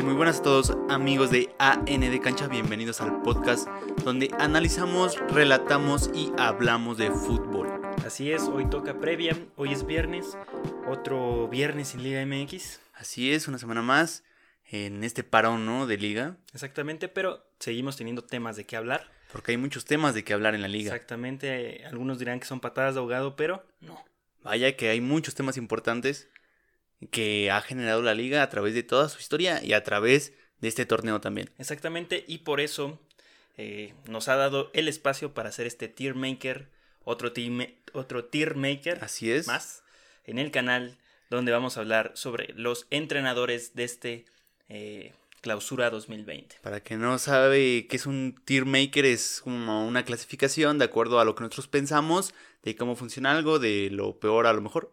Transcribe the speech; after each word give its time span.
Y 0.00 0.02
muy 0.02 0.14
buenas 0.14 0.40
a 0.40 0.42
todos 0.42 0.72
amigos 0.88 1.30
de 1.30 1.54
AN 1.58 1.84
de 1.84 2.20
Cancha, 2.20 2.48
bienvenidos 2.48 3.02
al 3.02 3.20
podcast 3.20 3.68
donde 4.02 4.30
analizamos, 4.38 5.18
relatamos 5.28 6.10
y 6.14 6.32
hablamos 6.38 6.96
de 6.96 7.10
fútbol. 7.10 7.68
Así 8.06 8.32
es, 8.32 8.44
hoy 8.44 8.64
toca 8.70 8.98
previa, 8.98 9.36
hoy 9.56 9.74
es 9.74 9.84
viernes, 9.84 10.38
otro 10.88 11.48
viernes 11.48 11.92
en 11.92 12.02
Liga 12.02 12.24
MX. 12.24 12.80
Así 12.94 13.30
es, 13.30 13.46
una 13.46 13.58
semana 13.58 13.82
más 13.82 14.24
en 14.64 15.04
este 15.04 15.22
parón 15.22 15.66
¿no? 15.66 15.86
de 15.86 15.98
liga. 15.98 16.38
Exactamente, 16.54 17.08
pero 17.08 17.44
seguimos 17.58 17.98
teniendo 17.98 18.24
temas 18.24 18.56
de 18.56 18.64
qué 18.64 18.78
hablar. 18.78 19.12
Porque 19.30 19.52
hay 19.52 19.58
muchos 19.58 19.84
temas 19.84 20.14
de 20.14 20.24
qué 20.24 20.32
hablar 20.32 20.54
en 20.54 20.62
la 20.62 20.68
liga. 20.68 20.94
Exactamente, 20.94 21.84
algunos 21.84 22.18
dirán 22.18 22.40
que 22.40 22.46
son 22.46 22.60
patadas 22.60 22.94
de 22.94 23.00
ahogado, 23.00 23.36
pero 23.36 23.66
no. 23.82 24.02
Vaya 24.42 24.74
que 24.78 24.88
hay 24.88 25.02
muchos 25.02 25.34
temas 25.34 25.58
importantes 25.58 26.30
que 27.10 27.50
ha 27.50 27.60
generado 27.62 28.02
la 28.02 28.14
liga 28.14 28.42
a 28.42 28.50
través 28.50 28.74
de 28.74 28.82
toda 28.82 29.08
su 29.08 29.18
historia 29.18 29.62
y 29.64 29.72
a 29.72 29.82
través 29.82 30.32
de 30.60 30.68
este 30.68 30.86
torneo 30.86 31.20
también. 31.20 31.50
Exactamente, 31.58 32.24
y 32.28 32.38
por 32.38 32.60
eso 32.60 33.00
eh, 33.56 33.94
nos 34.06 34.28
ha 34.28 34.36
dado 34.36 34.70
el 34.74 34.88
espacio 34.88 35.32
para 35.32 35.48
hacer 35.48 35.66
este 35.66 35.88
tier 35.88 36.14
maker, 36.14 36.68
otro, 37.04 37.32
team, 37.32 37.66
otro 37.92 38.24
tier 38.24 38.54
maker. 38.54 39.02
Así 39.02 39.30
es. 39.30 39.46
Más 39.46 39.82
en 40.24 40.38
el 40.38 40.50
canal 40.50 40.96
donde 41.30 41.52
vamos 41.52 41.76
a 41.76 41.80
hablar 41.80 42.12
sobre 42.14 42.52
los 42.54 42.86
entrenadores 42.90 43.74
de 43.74 43.84
este 43.84 44.24
eh, 44.68 45.12
clausura 45.40 45.90
2020. 45.90 46.56
Para 46.62 46.82
que 46.82 46.96
no 46.96 47.18
sabe 47.18 47.86
qué 47.88 47.96
es 47.96 48.06
un 48.06 48.40
tier 48.44 48.66
maker, 48.66 49.04
es 49.04 49.40
como 49.42 49.86
una 49.86 50.04
clasificación 50.04 50.78
de 50.78 50.84
acuerdo 50.84 51.20
a 51.20 51.24
lo 51.24 51.34
que 51.34 51.44
nosotros 51.44 51.68
pensamos, 51.68 52.34
de 52.62 52.76
cómo 52.76 52.96
funciona 52.96 53.32
algo, 53.32 53.58
de 53.58 53.90
lo 53.90 54.18
peor 54.18 54.46
a 54.46 54.52
lo 54.52 54.60
mejor. 54.60 54.92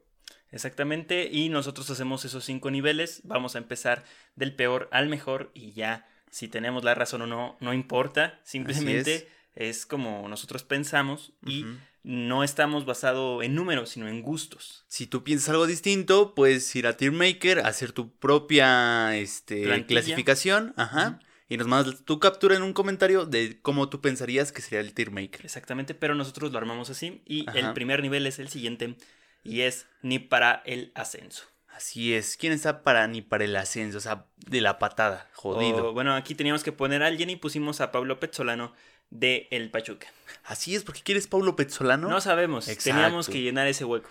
Exactamente, 0.52 1.30
y 1.32 1.50
nosotros 1.50 1.90
hacemos 1.90 2.24
esos 2.26 2.46
cinco 2.46 2.72
niveles, 2.72 3.22
vamos 3.24 3.56
a 3.56 3.58
empezar 3.58 4.06
del 4.36 4.56
peor 4.56 4.88
al 4.92 5.10
mejor 5.10 5.52
y 5.54 5.74
ya 5.74 6.08
si 6.30 6.48
tenemos 6.48 6.84
la 6.84 6.96
razón 6.96 7.22
o 7.24 7.28
no, 7.28 7.58
no 7.60 7.74
importa, 7.74 8.40
simplemente 8.44 9.28
es. 9.56 9.86
como 9.86 10.28
nosotros 10.30 10.64
pensamos 10.64 11.34
y 11.46 11.66
no 12.04 12.44
estamos 12.44 12.86
basados 12.86 13.44
en 13.44 13.56
números, 13.56 13.90
sino 13.90 14.08
en 14.08 14.22
gustos. 14.22 14.86
Si 14.88 15.08
tú 15.08 15.24
piensas 15.24 15.50
algo 15.50 15.68
distinto, 15.68 16.36
puedes 16.36 16.74
ir 16.76 16.88
a 16.88 16.96
Tiermaker, 16.96 17.60
hacer 17.60 17.92
tu 17.92 18.12
propia 18.12 19.18
este, 19.18 19.86
clasificación, 19.86 20.74
ajá. 20.78 21.20
Y 21.50 21.56
nos 21.56 21.68
mandas 21.68 22.04
tu 22.04 22.20
captura 22.20 22.58
en 22.58 22.62
un 22.62 22.74
comentario 22.74 23.26
de 23.26 23.60
cómo 23.62 23.88
tú 23.88 24.02
pensarías 24.02 24.52
que 24.52 24.62
sería 24.62 24.82
el 24.82 24.94
Tiermaker. 24.94 25.46
Exactamente, 25.46 25.94
pero 25.94 26.14
nosotros 26.14 26.52
lo 26.52 26.58
armamos 26.58 26.90
así. 26.90 27.22
Y 27.26 27.46
el 27.54 27.72
primer 27.72 28.02
nivel 28.02 28.28
es 28.28 28.38
el 28.40 28.50
siguiente 28.50 28.98
y 29.44 29.62
es 29.62 29.88
ni 30.02 30.20
para 30.20 30.62
el 30.66 30.92
ascenso. 30.96 31.46
Así 31.78 32.16
es. 32.16 32.38
¿Quién 32.38 32.54
está 32.54 32.82
para 32.82 33.08
ni 33.08 33.22
para 33.22 33.46
el 33.46 33.56
ascenso? 33.56 34.00
O 34.00 34.02
sea, 34.02 34.26
de 34.38 34.62
la 34.62 34.80
patada, 34.80 35.30
jodido. 35.34 35.94
bueno, 35.94 36.16
aquí 36.16 36.34
teníamos 36.34 36.64
que 36.64 36.72
poner 36.72 37.04
a 37.04 37.08
alguien 37.08 37.30
y 37.30 37.36
pusimos 37.36 37.82
a 37.82 37.92
Pablo 37.92 38.20
Petzolano 38.20 38.74
de 39.10 39.48
El 39.52 39.70
Pachuca. 39.70 40.08
Así 40.44 40.76
es, 40.76 40.84
porque 40.84 41.02
quieres 41.02 41.28
Pablo 41.28 41.56
Petzolano. 41.56 42.10
No 42.10 42.20
sabemos. 42.20 42.66
Teníamos 42.66 43.30
que 43.30 43.42
llenar 43.42 43.68
ese 43.68 43.86
hueco. 43.86 44.10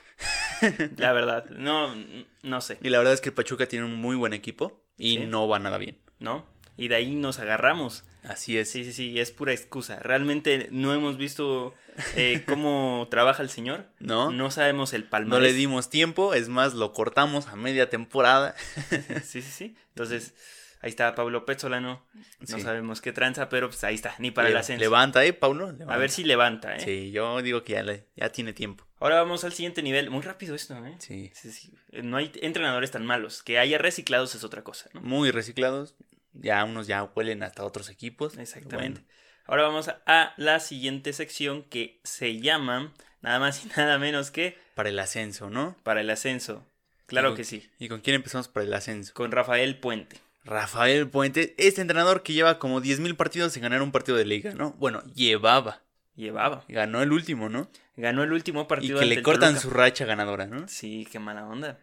la 0.96 1.12
verdad, 1.12 1.46
no, 1.50 1.94
no 2.42 2.60
sé. 2.60 2.78
Y 2.82 2.88
la 2.88 2.98
verdad 2.98 3.14
es 3.14 3.20
que 3.20 3.30
el 3.30 3.34
Pachuca 3.34 3.66
tiene 3.66 3.84
un 3.84 3.96
muy 3.96 4.16
buen 4.16 4.32
equipo 4.32 4.80
y 4.96 5.18
no 5.18 5.48
va 5.48 5.58
nada 5.58 5.78
bien. 5.78 5.98
¿No? 6.18 6.46
Y 6.76 6.88
de 6.88 6.96
ahí 6.96 7.14
nos 7.14 7.38
agarramos. 7.38 8.04
Así 8.22 8.58
es. 8.58 8.70
Sí, 8.70 8.84
sí, 8.84 8.92
sí, 8.92 9.20
es 9.20 9.30
pura 9.30 9.52
excusa. 9.52 9.98
Realmente 10.00 10.68
no 10.70 10.92
hemos 10.92 11.16
visto 11.16 11.74
eh, 12.16 12.42
cómo 12.46 13.06
trabaja 13.10 13.42
el 13.42 13.50
señor. 13.50 13.86
No. 13.98 14.30
No 14.30 14.50
sabemos 14.50 14.92
el 14.92 15.04
palmarés. 15.04 15.40
No 15.40 15.40
le 15.40 15.52
dimos 15.52 15.90
tiempo, 15.90 16.34
es 16.34 16.48
más, 16.48 16.74
lo 16.74 16.92
cortamos 16.92 17.46
a 17.46 17.56
media 17.56 17.88
temporada. 17.88 18.54
sí, 19.24 19.42
sí, 19.42 19.50
sí. 19.50 19.76
Entonces, 19.90 20.34
ahí 20.80 20.90
está 20.90 21.14
Pablo 21.14 21.46
Petzolano. 21.46 22.04
No 22.48 22.58
sabemos 22.58 23.00
qué 23.00 23.12
tranza, 23.12 23.48
pero 23.48 23.68
pues 23.68 23.82
ahí 23.84 23.94
está, 23.94 24.14
ni 24.18 24.30
para 24.30 24.48
el 24.48 24.56
ascenso. 24.56 24.80
Levanta, 24.80 25.24
¿eh, 25.24 25.32
Pablo? 25.32 25.74
A 25.88 25.96
ver 25.96 26.10
si 26.10 26.24
levanta, 26.24 26.76
¿eh? 26.76 26.80
Sí, 26.80 27.12
yo 27.12 27.40
digo 27.42 27.62
que 27.62 27.74
ya, 27.74 27.84
ya 28.16 28.28
tiene 28.30 28.52
tiempo. 28.52 28.86
Ahora 28.98 29.16
vamos 29.16 29.44
al 29.44 29.52
siguiente 29.52 29.82
nivel. 29.82 30.10
Muy 30.10 30.22
rápido 30.22 30.54
esto, 30.54 30.74
¿eh? 30.84 30.96
Sí. 30.98 31.30
sí, 31.34 31.52
sí. 31.52 31.72
No 32.02 32.16
hay 32.16 32.32
entrenadores 32.40 32.90
tan 32.90 33.04
malos. 33.04 33.42
Que 33.42 33.58
haya 33.58 33.78
reciclados 33.78 34.34
es 34.34 34.42
otra 34.42 34.64
cosa, 34.64 34.88
¿no? 34.94 35.02
Muy 35.02 35.30
reciclados. 35.30 35.94
Ya 36.40 36.64
unos 36.64 36.86
ya 36.86 37.04
huelen 37.04 37.42
hasta 37.42 37.64
otros 37.64 37.88
equipos. 37.90 38.36
Exactamente. 38.38 39.02
Ahora 39.46 39.62
vamos 39.62 39.88
a, 39.88 40.34
la 40.36 40.60
siguiente 40.60 41.12
sección 41.12 41.62
que 41.62 42.00
se 42.02 42.40
llama 42.40 42.92
nada 43.20 43.38
más 43.38 43.64
y 43.64 43.68
nada 43.76 43.98
menos 43.98 44.30
que... 44.30 44.58
Para 44.74 44.88
el 44.88 44.98
ascenso, 44.98 45.50
¿no? 45.50 45.76
Para 45.82 46.00
el 46.00 46.10
ascenso. 46.10 46.66
Claro 47.06 47.34
que 47.34 47.44
sí. 47.44 47.68
¿Y 47.78 47.88
con 47.88 48.00
quién 48.00 48.16
empezamos 48.16 48.48
para 48.48 48.66
el 48.66 48.74
ascenso? 48.74 49.14
Con 49.14 49.30
Rafael 49.30 49.78
Puente. 49.78 50.16
Rafael 50.44 51.08
Puente, 51.08 51.54
este 51.58 51.80
entrenador 51.80 52.22
que 52.22 52.32
lleva 52.32 52.58
como 52.58 52.80
10.000 52.80 53.16
partidos 53.16 53.52
sin 53.52 53.62
ganar 53.62 53.82
un 53.82 53.92
partido 53.92 54.16
de 54.16 54.24
liga, 54.24 54.54
¿no? 54.54 54.72
Bueno, 54.72 55.02
llevaba. 55.14 55.82
Llevaba. 56.16 56.64
Ganó 56.68 57.02
el 57.02 57.12
último, 57.12 57.48
¿no? 57.48 57.68
Ganó 57.96 58.22
el 58.24 58.32
último 58.32 58.66
partido. 58.66 58.96
Y 58.96 59.00
que 59.00 59.14
le 59.14 59.22
cortan 59.22 59.58
su 59.58 59.70
racha 59.70 60.04
ganadora, 60.04 60.46
¿no? 60.46 60.66
Sí, 60.66 61.06
qué 61.10 61.18
mala 61.18 61.46
onda. 61.46 61.78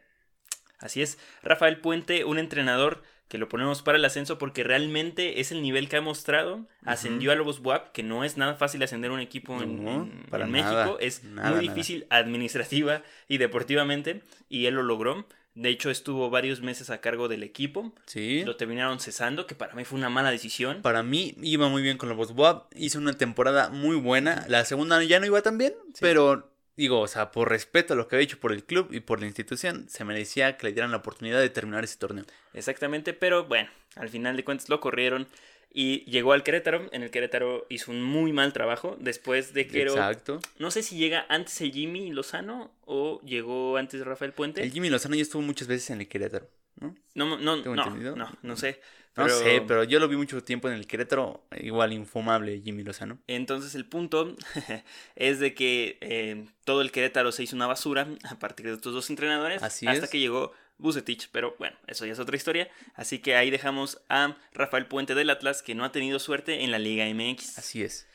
Así 0.79 1.01
es. 1.01 1.17
Rafael 1.43 1.79
Puente, 1.79 2.25
un 2.25 2.39
entrenador 2.39 3.03
que 3.27 3.37
lo 3.37 3.49
ponemos 3.49 3.81
para 3.81 3.97
el 3.97 4.05
ascenso 4.05 4.37
porque 4.37 4.63
realmente 4.63 5.39
es 5.39 5.51
el 5.51 5.61
nivel 5.61 5.89
que 5.89 5.97
ha 5.97 6.01
mostrado. 6.01 6.67
Ascendió 6.85 7.31
a 7.31 7.35
Lobos 7.35 7.61
Buap, 7.61 7.91
que 7.91 8.03
no 8.03 8.23
es 8.23 8.37
nada 8.37 8.55
fácil 8.55 8.83
ascender 8.83 9.11
un 9.11 9.19
equipo 9.19 9.61
en, 9.61 10.25
para 10.29 10.45
México. 10.45 10.97
Es 10.99 11.23
muy 11.23 11.59
difícil 11.59 12.05
administrativa 12.09 13.01
y 13.27 13.37
deportivamente 13.39 14.21
y 14.49 14.67
él 14.67 14.75
lo 14.75 14.83
logró. 14.83 15.25
De 15.55 15.69
hecho, 15.69 15.91
estuvo 15.91 16.31
varios 16.31 16.61
meses 16.61 16.89
a 16.89 16.99
cargo 16.99 17.27
del 17.27 17.43
equipo. 17.43 17.93
Sí. 18.05 18.43
Lo 18.43 18.55
terminaron 18.55 18.99
cesando, 18.99 19.45
que 19.45 19.53
para 19.53 19.75
mí 19.75 19.85
fue 19.85 19.99
una 19.99 20.09
mala 20.09 20.31
decisión. 20.31 20.81
Para 20.81 21.03
mí 21.03 21.35
iba 21.43 21.69
muy 21.69 21.83
bien 21.83 21.97
con 21.97 22.09
Lobos 22.09 22.33
Buap. 22.33 22.71
Hizo 22.75 22.97
una 22.97 23.13
temporada 23.13 23.69
muy 23.69 23.95
buena. 23.95 24.45
La 24.47 24.65
segunda 24.65 25.03
ya 25.03 25.19
no 25.19 25.27
iba 25.27 25.41
tan 25.43 25.59
bien, 25.59 25.73
pero 25.99 26.52
digo, 26.75 26.99
o 26.99 27.07
sea, 27.07 27.31
por 27.31 27.49
respeto 27.49 27.93
a 27.93 27.97
lo 27.97 28.07
que 28.07 28.15
había 28.15 28.25
hecho 28.25 28.39
por 28.39 28.51
el 28.51 28.63
club 28.63 28.89
y 28.91 28.99
por 28.99 29.19
la 29.19 29.25
institución, 29.25 29.87
se 29.89 30.03
merecía 30.03 30.57
que 30.57 30.67
le 30.67 30.73
dieran 30.73 30.91
la 30.91 30.97
oportunidad 30.97 31.39
de 31.39 31.49
terminar 31.49 31.83
ese 31.83 31.97
torneo. 31.97 32.25
Exactamente, 32.53 33.13
pero 33.13 33.45
bueno, 33.45 33.69
al 33.95 34.09
final 34.09 34.35
de 34.35 34.43
cuentas 34.43 34.69
lo 34.69 34.79
corrieron 34.79 35.27
y 35.73 36.05
llegó 36.05 36.33
al 36.33 36.43
Querétaro. 36.43 36.87
En 36.91 37.03
el 37.03 37.09
Querétaro 37.09 37.65
hizo 37.69 37.91
un 37.91 38.03
muy 38.03 38.31
mal 38.31 38.53
trabajo 38.53 38.95
después 38.99 39.53
de 39.53 39.67
que... 39.67 39.81
Exacto. 39.81 40.39
No 40.59 40.71
sé 40.71 40.83
si 40.83 40.97
llega 40.97 41.25
antes 41.29 41.59
el 41.61 41.71
Jimmy 41.71 42.11
Lozano 42.11 42.71
o 42.85 43.19
llegó 43.21 43.77
antes 43.77 44.05
Rafael 44.05 44.33
Puente. 44.33 44.61
El 44.61 44.71
Jimmy 44.71 44.89
Lozano 44.89 45.15
ya 45.15 45.23
estuvo 45.23 45.41
muchas 45.41 45.67
veces 45.67 45.89
en 45.89 46.01
el 46.01 46.07
Querétaro, 46.07 46.47
¿no? 46.79 46.95
No, 47.15 47.37
no, 47.37 47.57
no, 47.57 47.75
no, 48.15 48.37
no 48.41 48.57
sé. 48.57 48.79
No 49.15 49.29
sé, 49.29 49.61
pero 49.67 49.83
yo 49.83 49.99
lo 49.99 50.07
vi 50.07 50.17
mucho 50.17 50.43
tiempo 50.43 50.67
en 50.67 50.73
el 50.73 50.87
Querétaro, 50.87 51.43
igual 51.57 51.93
infumable 51.93 52.61
Jimmy 52.61 52.83
Lozano. 52.83 53.19
Entonces 53.27 53.75
el 53.75 53.85
punto 53.85 54.35
es 55.15 55.39
de 55.39 55.53
que 55.53 55.97
eh, 56.01 56.45
todo 56.65 56.81
el 56.81 56.91
Querétaro 56.91 57.31
se 57.31 57.43
hizo 57.43 57.55
una 57.55 57.67
basura 57.67 58.07
a 58.23 58.39
partir 58.39 58.65
de 58.65 58.73
estos 58.73 58.93
dos 58.93 59.09
entrenadores. 59.09 59.61
Así 59.61 59.85
hasta 59.85 60.07
que 60.07 60.19
llegó 60.19 60.51
Bucetich, 60.77 61.29
pero 61.31 61.55
bueno, 61.59 61.77
eso 61.87 62.05
ya 62.05 62.13
es 62.13 62.19
otra 62.19 62.35
historia. 62.35 62.69
Así 62.95 63.19
que 63.19 63.35
ahí 63.35 63.51
dejamos 63.51 64.01
a 64.09 64.35
Rafael 64.53 64.87
Puente 64.87 65.13
del 65.13 65.29
Atlas, 65.29 65.61
que 65.61 65.75
no 65.75 65.85
ha 65.85 65.91
tenido 65.91 66.17
suerte 66.19 66.63
en 66.63 66.71
la 66.71 66.79
Liga 66.79 67.05
MX. 67.05 67.59
Así 67.59 67.83
es. 67.83 68.07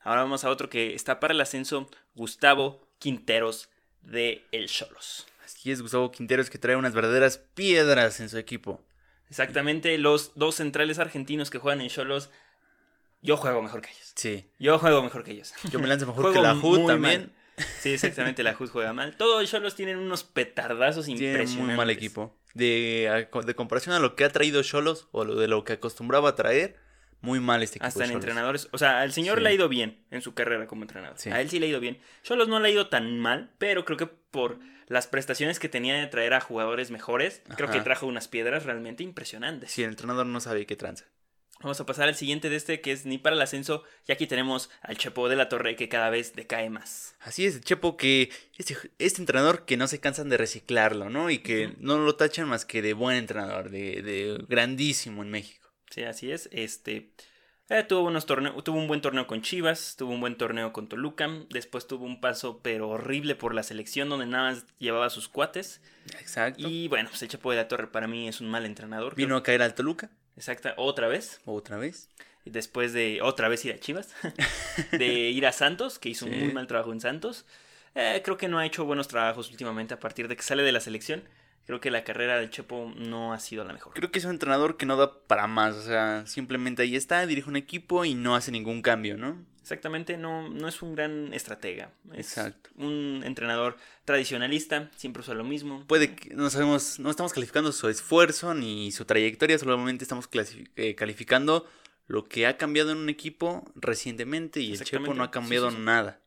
Ahora 0.00 0.22
vamos 0.22 0.44
a 0.44 0.50
otro 0.50 0.68
que 0.68 0.94
está 0.94 1.18
para 1.18 1.34
el 1.34 1.40
ascenso, 1.40 1.90
Gustavo 2.14 2.86
Quinteros 2.98 3.70
de 4.02 4.44
El 4.52 4.68
Cholos. 4.68 5.26
Así 5.44 5.70
es, 5.70 5.82
Gustavo 5.82 6.12
Quinteros 6.12 6.48
que 6.50 6.58
trae 6.58 6.76
unas 6.76 6.94
verdaderas 6.94 7.38
piedras 7.38 8.20
en 8.20 8.28
su 8.28 8.38
equipo. 8.38 8.80
Exactamente, 9.30 9.96
los 9.98 10.32
dos 10.34 10.56
centrales 10.56 10.98
argentinos 10.98 11.50
que 11.50 11.58
juegan 11.58 11.80
en 11.80 11.88
Cholos, 11.88 12.30
yo 13.22 13.36
juego 13.36 13.62
mejor 13.62 13.80
que 13.80 13.90
ellos. 13.90 14.12
Sí. 14.14 14.50
Yo 14.58 14.78
juego 14.78 15.02
mejor 15.02 15.24
que 15.24 15.32
ellos. 15.32 15.54
Yo 15.70 15.78
me 15.78 15.86
lanzo 15.86 16.06
mejor 16.06 16.32
que 16.34 16.40
la 16.40 16.54
HUD 16.54 16.86
también. 16.86 17.32
Sí, 17.80 17.92
exactamente, 17.92 18.42
la 18.42 18.56
HUD 18.58 18.68
juega 18.68 18.92
mal. 18.92 19.16
Todos 19.16 19.50
Cholos 19.50 19.74
tienen 19.74 19.98
unos 19.98 20.24
petardazos 20.24 21.08
impresionantes. 21.08 21.50
Tienen 21.50 21.66
muy 21.66 21.76
mal 21.76 21.90
equipo. 21.90 22.36
De, 22.52 23.26
de 23.44 23.54
comparación 23.54 23.94
a 23.94 23.98
lo 23.98 24.14
que 24.14 24.24
ha 24.24 24.28
traído 24.28 24.62
Cholos 24.62 25.08
o 25.10 25.24
lo 25.24 25.36
de 25.36 25.48
lo 25.48 25.64
que 25.64 25.72
acostumbraba 25.72 26.30
a 26.30 26.34
traer, 26.36 26.76
muy 27.24 27.40
mal 27.40 27.62
este 27.62 27.78
equipo. 27.78 27.88
Hasta 27.88 28.04
en 28.04 28.10
entrenadores. 28.10 28.68
O 28.72 28.78
sea, 28.78 29.00
al 29.00 29.12
señor 29.12 29.40
le 29.40 29.48
ha 29.48 29.52
ido 29.52 29.68
bien 29.68 30.04
en 30.10 30.20
su 30.20 30.34
carrera 30.34 30.66
como 30.66 30.82
entrenador. 30.82 31.16
A 31.32 31.40
él 31.40 31.48
sí 31.48 31.58
le 31.58 31.66
ha 31.66 31.68
ido 31.70 31.80
bien. 31.80 31.98
Cholos 32.22 32.48
no 32.48 32.60
le 32.60 32.68
ha 32.68 32.70
ido 32.70 32.88
tan 32.88 33.18
mal, 33.18 33.50
pero 33.58 33.84
creo 33.84 33.96
que 33.96 34.06
por 34.06 34.58
las 34.86 35.06
prestaciones 35.06 35.58
que 35.58 35.68
tenía 35.68 35.94
de 35.94 36.06
traer 36.06 36.34
a 36.34 36.40
jugadores 36.40 36.90
mejores, 36.90 37.42
creo 37.56 37.70
que 37.70 37.80
trajo 37.80 38.06
unas 38.06 38.28
piedras 38.28 38.64
realmente 38.64 39.02
impresionantes. 39.02 39.70
Sí, 39.70 39.82
el 39.82 39.90
entrenador 39.90 40.26
no 40.26 40.40
sabe 40.40 40.66
qué 40.66 40.76
tranza. 40.76 41.06
Vamos 41.60 41.80
a 41.80 41.86
pasar 41.86 42.08
al 42.08 42.14
siguiente 42.14 42.50
de 42.50 42.56
este, 42.56 42.80
que 42.80 42.92
es 42.92 43.06
ni 43.06 43.16
para 43.16 43.36
el 43.36 43.40
ascenso. 43.40 43.84
Y 44.06 44.12
aquí 44.12 44.26
tenemos 44.26 44.70
al 44.82 44.98
Chepo 44.98 45.28
de 45.28 45.36
la 45.36 45.48
Torre, 45.48 45.76
que 45.76 45.88
cada 45.88 46.10
vez 46.10 46.34
decae 46.34 46.68
más. 46.68 47.14
Así 47.20 47.46
es, 47.46 47.60
Chepo, 47.62 47.96
que 47.96 48.30
este, 48.58 48.76
este 48.98 49.22
entrenador 49.22 49.64
que 49.64 49.76
no 49.76 49.86
se 49.86 49.98
cansan 49.98 50.28
de 50.28 50.36
reciclarlo, 50.36 51.08
¿no? 51.08 51.30
Y 51.30 51.38
que 51.38 51.74
no 51.78 51.96
lo 51.98 52.16
tachan 52.16 52.48
más 52.48 52.66
que 52.66 52.82
de 52.82 52.92
buen 52.92 53.16
entrenador, 53.16 53.70
de, 53.70 54.02
de 54.02 54.44
grandísimo 54.46 55.22
en 55.22 55.30
México. 55.30 55.70
Sí, 55.90 56.02
así 56.02 56.32
es. 56.32 56.48
Este. 56.52 57.12
Eh, 57.70 57.82
tuvo, 57.82 58.02
buenos 58.02 58.26
torneos, 58.26 58.62
tuvo 58.62 58.78
un 58.78 58.86
buen 58.88 59.00
torneo 59.00 59.26
con 59.26 59.40
Chivas, 59.40 59.96
tuvo 59.96 60.12
un 60.12 60.20
buen 60.20 60.36
torneo 60.36 60.74
con 60.74 60.86
Toluca, 60.86 61.30
después 61.48 61.86
tuvo 61.86 62.04
un 62.04 62.20
paso 62.20 62.60
pero 62.62 62.90
horrible 62.90 63.36
por 63.36 63.54
la 63.54 63.62
selección 63.62 64.10
donde 64.10 64.26
nada 64.26 64.50
más 64.50 64.66
llevaba 64.78 65.06
a 65.06 65.10
sus 65.10 65.28
cuates. 65.28 65.80
Exacto. 66.20 66.68
Y 66.68 66.88
bueno, 66.88 67.08
pues 67.08 67.22
el 67.22 67.28
Chapo 67.28 67.50
de 67.50 67.56
la 67.56 67.66
Torre 67.66 67.86
para 67.86 68.06
mí 68.06 68.28
es 68.28 68.42
un 68.42 68.50
mal 68.50 68.66
entrenador. 68.66 69.14
Vino 69.14 69.34
a 69.36 69.42
caer 69.42 69.62
al 69.62 69.74
Toluca. 69.74 70.10
Exacta, 70.36 70.74
otra 70.76 71.08
vez. 71.08 71.40
Otra 71.46 71.78
vez. 71.78 72.10
Después 72.44 72.92
de 72.92 73.22
otra 73.22 73.48
vez 73.48 73.64
ir 73.64 73.72
a 73.72 73.78
Chivas. 73.78 74.14
de 74.92 75.30
ir 75.30 75.46
a 75.46 75.52
Santos, 75.52 75.98
que 75.98 76.10
hizo 76.10 76.26
un 76.26 76.38
muy 76.38 76.52
mal 76.52 76.66
trabajo 76.66 76.92
en 76.92 77.00
Santos. 77.00 77.46
Eh, 77.94 78.20
creo 78.22 78.36
que 78.36 78.48
no 78.48 78.58
ha 78.58 78.66
hecho 78.66 78.84
buenos 78.84 79.08
trabajos 79.08 79.50
últimamente 79.50 79.94
a 79.94 80.00
partir 80.00 80.28
de 80.28 80.36
que 80.36 80.42
sale 80.42 80.62
de 80.64 80.72
la 80.72 80.80
selección. 80.80 81.24
Creo 81.66 81.80
que 81.80 81.90
la 81.90 82.04
carrera 82.04 82.36
del 82.38 82.50
Chepo 82.50 82.92
no 82.96 83.32
ha 83.32 83.38
sido 83.40 83.64
la 83.64 83.72
mejor. 83.72 83.94
Creo 83.94 84.10
que 84.10 84.18
es 84.18 84.24
un 84.24 84.32
entrenador 84.32 84.76
que 84.76 84.84
no 84.86 84.96
da 84.96 85.18
para 85.26 85.46
más. 85.46 85.74
O 85.76 85.82
sea, 85.82 86.26
simplemente 86.26 86.82
ahí 86.82 86.94
está, 86.94 87.26
dirige 87.26 87.48
un 87.48 87.56
equipo 87.56 88.04
y 88.04 88.14
no 88.14 88.36
hace 88.36 88.52
ningún 88.52 88.82
cambio, 88.82 89.16
¿no? 89.16 89.42
Exactamente, 89.62 90.18
no, 90.18 90.50
no 90.50 90.68
es 90.68 90.82
un 90.82 90.94
gran 90.94 91.32
estratega. 91.32 91.90
Es 92.12 92.36
Exacto. 92.36 92.68
un 92.76 93.22
entrenador 93.24 93.78
tradicionalista, 94.04 94.90
siempre 94.94 95.20
usa 95.22 95.32
lo 95.32 95.42
mismo. 95.44 95.86
Puede 95.86 96.14
que 96.14 96.34
no 96.34 96.50
sabemos, 96.50 96.98
no 96.98 97.08
estamos 97.08 97.32
calificando 97.32 97.72
su 97.72 97.88
esfuerzo 97.88 98.52
ni 98.52 98.92
su 98.92 99.06
trayectoria, 99.06 99.58
solamente 99.58 100.04
estamos 100.04 100.28
eh, 100.76 100.94
calificando 100.94 101.66
lo 102.06 102.28
que 102.28 102.46
ha 102.46 102.58
cambiado 102.58 102.90
en 102.92 102.98
un 102.98 103.08
equipo 103.08 103.64
recientemente 103.74 104.60
y 104.60 104.72
el 104.74 104.84
Chepo 104.84 105.14
no 105.14 105.22
ha 105.22 105.28
Sí, 105.28 105.32
cambiado 105.32 105.70
sí, 105.70 105.76
sí. 105.76 105.82
nada. 105.82 106.20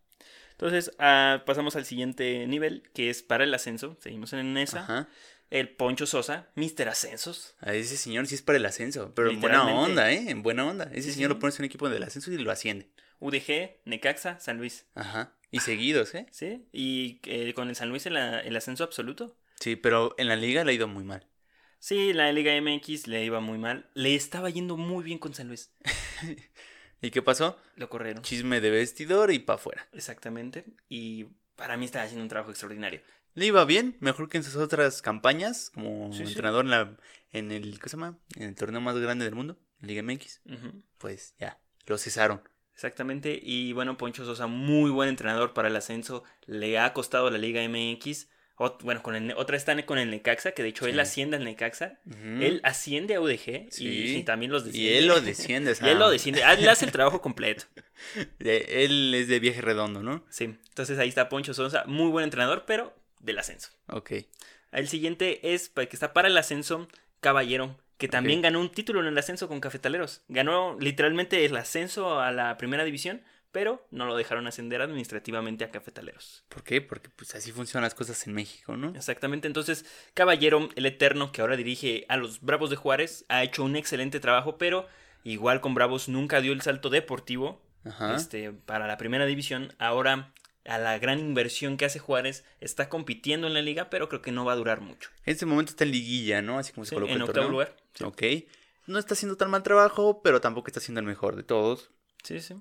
Entonces, 0.60 0.92
ah, 1.00 1.44
pasamos 1.46 1.76
al 1.76 1.86
siguiente 1.86 2.48
nivel, 2.48 2.84
que 2.94 3.10
es 3.10 3.22
para 3.22 3.44
el 3.44 3.54
ascenso. 3.54 3.96
Seguimos 4.02 4.34
en 4.34 4.58
esa. 4.58 4.80
Ajá. 4.82 5.10
El 5.50 5.70
Poncho 5.70 6.06
Sosa, 6.06 6.50
Mr. 6.56 6.90
Ascensos. 6.90 7.56
A 7.62 7.74
ese 7.74 7.96
señor 7.96 8.28
sí 8.28 8.36
es 8.36 8.42
para 8.42 8.58
el 8.58 8.66
ascenso, 8.66 9.14
pero 9.16 9.30
en 9.30 9.40
buena 9.40 9.64
onda, 9.66 10.12
¿eh? 10.12 10.26
En 10.30 10.44
buena 10.44 10.66
onda. 10.66 10.90
Ese 10.92 11.04
Sí, 11.04 11.14
señor 11.14 11.30
sí. 11.30 11.36
lo 11.36 11.40
pones 11.40 11.56
en 11.58 11.62
un 11.62 11.66
equipo 11.68 11.90
del 11.90 12.04
ascenso 12.04 12.32
y 12.32 12.38
lo 12.38 12.52
asciende. 12.52 12.90
UDG, 13.20 13.78
Necaxa, 13.86 14.40
San 14.40 14.58
Luis. 14.58 14.88
Ajá. 14.94 15.38
Y 15.50 15.62
seguidos, 15.62 16.14
¿eh? 16.16 16.26
¿Sí? 16.32 16.68
Y 16.74 17.22
eh, 17.24 17.54
con 17.54 17.70
el 17.70 17.76
San 17.76 17.90
Luis 17.90 18.06
el, 18.08 18.18
el 18.18 18.56
ascenso 18.58 18.84
absoluto. 18.84 19.38
Sí, 19.60 19.76
pero 19.78 20.14
en 20.18 20.28
la 20.28 20.36
liga 20.36 20.66
le 20.66 20.72
ha 20.72 20.76
ido 20.76 20.88
muy 20.88 21.04
mal. 21.06 21.26
Sí, 21.80 22.12
la 22.12 22.32
Liga 22.32 22.60
MX 22.60 23.08
le 23.08 23.24
iba 23.24 23.40
muy 23.40 23.60
mal. 23.60 23.90
Le 23.94 24.16
estaba 24.16 24.50
yendo 24.50 24.76
muy 24.78 25.04
bien 25.04 25.20
con 25.20 25.34
San 25.36 25.48
Luis. 25.48 25.72
¿Y 27.02 27.12
qué 27.12 27.22
pasó? 27.22 27.58
Lo 27.76 27.90
corrieron. 27.90 28.24
Chisme 28.24 28.60
de 28.62 28.70
vestidor 28.72 29.32
y 29.32 29.40
para 29.40 29.56
afuera. 29.56 29.88
Exactamente. 29.94 30.66
Y 30.90 31.26
para 31.56 31.78
mí 31.78 31.86
estaba 31.86 32.06
haciendo 32.06 32.24
un 32.24 32.30
trabajo 32.30 32.52
extraordinario. 32.52 33.02
Le 33.36 33.46
iba 33.46 33.64
bien, 33.66 33.98
mejor 34.00 34.30
que 34.30 34.38
en 34.38 34.44
sus 34.44 34.56
otras 34.56 35.02
campañas, 35.04 35.70
como 35.70 36.12
Sí, 36.12 36.20
sí. 36.24 36.30
entrenador 36.30 36.66
en, 36.66 36.72
la, 36.72 36.98
en 37.32 37.52
el, 37.52 37.80
¿qué 37.80 37.88
se 37.90 37.98
llama? 37.98 38.18
En 38.36 38.44
el 38.44 38.56
torneo 38.56 38.82
más 38.82 38.98
grande 38.98 39.26
del 39.26 39.36
mundo, 39.36 39.60
Liga 39.80 40.02
MX. 40.02 40.42
Pues 40.98 41.36
ya, 41.40 41.60
lo 41.86 42.00
cesaron. 42.00 42.42
Exactamente. 42.74 43.40
Y 43.42 43.74
bueno, 43.74 43.96
Poncho 43.98 44.26
Sosa, 44.26 44.48
muy 44.48 44.90
buen 44.90 45.10
entrenador 45.10 45.54
para 45.54 45.68
el 45.68 45.76
ascenso. 45.76 46.24
Le 46.46 46.80
ha 46.80 46.94
costado 46.94 47.30
la 47.30 47.38
Liga 47.38 47.62
MX. 47.68 48.28
Ot- 48.58 48.82
bueno, 48.82 49.04
con 49.04 49.16
el, 49.16 49.32
otra 49.38 49.56
está 49.56 49.86
con 49.86 50.00
el 50.00 50.10
Necaxa, 50.10 50.52
que 50.54 50.64
de 50.64 50.70
hecho 50.70 50.88
él 50.88 51.00
asciende 51.00 51.38
al 51.38 51.44
Necaxa. 51.44 52.00
Él 52.12 52.60
asciende 52.64 53.14
a 53.16 53.22
UDG 53.22 53.68
y- 53.68 53.72
Sí. 53.72 54.18
y, 54.18 54.24
también 54.24 54.52
los 54.52 54.64
y 54.64 54.66
desciende. 54.68 54.98
él 54.98 55.08
lo 55.08 55.22
desciende, 55.22 55.72
Y 55.74 55.76
sea, 55.76 55.92
él 55.92 56.00
lo 56.00 56.10
desciende. 56.10 56.44
Ah, 56.44 56.54
Él 56.54 56.68
hace 56.68 56.86
el 56.86 56.92
trabajo 56.92 57.22
completo. 57.22 57.66
de- 58.40 58.84
él 58.86 59.14
es 59.14 59.28
de 59.28 59.40
viaje 59.40 59.62
redondo, 59.62 60.02
¿no? 60.02 60.24
Sí. 60.30 60.56
Entonces 60.70 60.98
ahí 61.00 61.10
está 61.10 61.30
Poncho 61.30 61.54
Sosa, 61.54 61.84
muy 61.86 62.10
buen 62.10 62.24
entrenador, 62.24 62.64
pero 62.66 62.96
del 63.20 63.38
ascenso. 63.40 63.70
Ok. 63.88 64.12
El 64.72 64.88
siguiente 64.88 65.54
es 65.54 65.70
pa- 65.70 65.86
que 65.86 65.96
está 65.96 66.14
para 66.14 66.28
el 66.28 66.38
ascenso, 66.38 66.88
Caballero, 67.20 67.76
que 67.98 68.08
también 68.08 68.42
ganó 68.42 68.60
un 68.60 68.72
título 68.72 69.00
en 69.02 69.08
el 69.08 69.18
ascenso 69.18 69.48
con 69.48 69.60
Cafetaleros. 69.60 70.22
Ganó 70.30 70.78
literalmente 70.80 71.46
el 71.46 71.56
ascenso 71.58 72.20
a 72.20 72.32
la 72.32 72.58
primera 72.58 72.84
división, 72.84 73.22
pero 73.52 73.86
no 73.92 74.06
lo 74.06 74.16
dejaron 74.16 74.48
ascender 74.48 74.82
administrativamente 74.82 75.64
a 75.64 75.72
Cafetaleros. 75.72 76.44
¿Por 76.50 76.64
qué? 76.64 76.82
Porque 76.82 77.10
pues 77.10 77.34
así 77.36 77.52
funcionan 77.52 77.84
las 77.84 77.96
cosas 77.96 78.26
en 78.28 78.34
México, 78.34 78.78
¿no? 78.78 78.90
Exactamente, 78.96 79.48
entonces 79.48 79.86
Caballero, 80.14 80.70
el 80.76 80.86
Eterno, 80.86 81.32
que 81.32 81.42
ahora 81.42 81.56
dirige 81.56 82.06
a 82.10 82.18
los 82.18 82.42
Bravos 82.42 82.70
de 82.70 82.76
Juárez, 82.76 83.26
ha 83.30 83.44
hecho 83.44 83.64
un 83.64 83.76
excelente 83.76 84.20
trabajo, 84.20 84.58
pero 84.58 84.88
igual 85.24 85.62
con 85.62 85.74
Bravos 85.74 86.08
nunca 86.10 86.42
dio 86.42 86.54
el 86.54 86.62
salto 86.62 86.90
deportivo 86.90 87.62
Ajá. 87.86 88.16
este, 88.16 88.52
para 88.52 88.88
la 88.88 88.98
primera 88.98 89.26
división. 89.26 89.74
Ahora, 89.80 90.34
a 90.66 90.78
la 90.78 91.00
gran 91.00 91.20
inversión 91.20 91.78
que 91.78 91.86
hace 91.86 91.98
Juárez, 92.00 92.44
está 92.60 92.90
compitiendo 92.90 93.48
en 93.48 93.54
la 93.54 93.62
liga, 93.62 93.90
pero 93.90 94.10
creo 94.10 94.22
que 94.22 94.32
no 94.34 94.44
va 94.46 94.52
a 94.54 94.58
durar 94.58 94.82
mucho. 94.82 95.10
En 95.26 95.32
este 95.34 95.46
momento 95.46 95.72
está 95.72 95.86
en 95.86 95.92
liguilla, 95.92 96.42
¿no? 96.42 96.60
Así 96.60 96.74
como 96.74 96.84
se 96.86 96.90
Sí, 96.90 96.96
colocó 96.96 97.12
en 97.12 97.18
el 97.18 97.22
octavo 97.24 97.34
torneo. 97.48 97.52
lugar. 97.52 97.76
Sí. 97.94 98.04
Ok. 98.04 98.24
No 98.88 99.00
está 99.00 99.14
haciendo 99.14 99.38
tan 99.38 99.50
mal 99.50 99.64
trabajo, 99.64 100.22
pero 100.22 100.40
tampoco 100.42 100.68
está 100.68 100.80
siendo 100.82 101.00
el 101.00 101.08
mejor 101.08 101.36
de 101.38 101.44
todos. 101.44 101.90
Sí, 102.24 102.40
sí. 102.42 102.56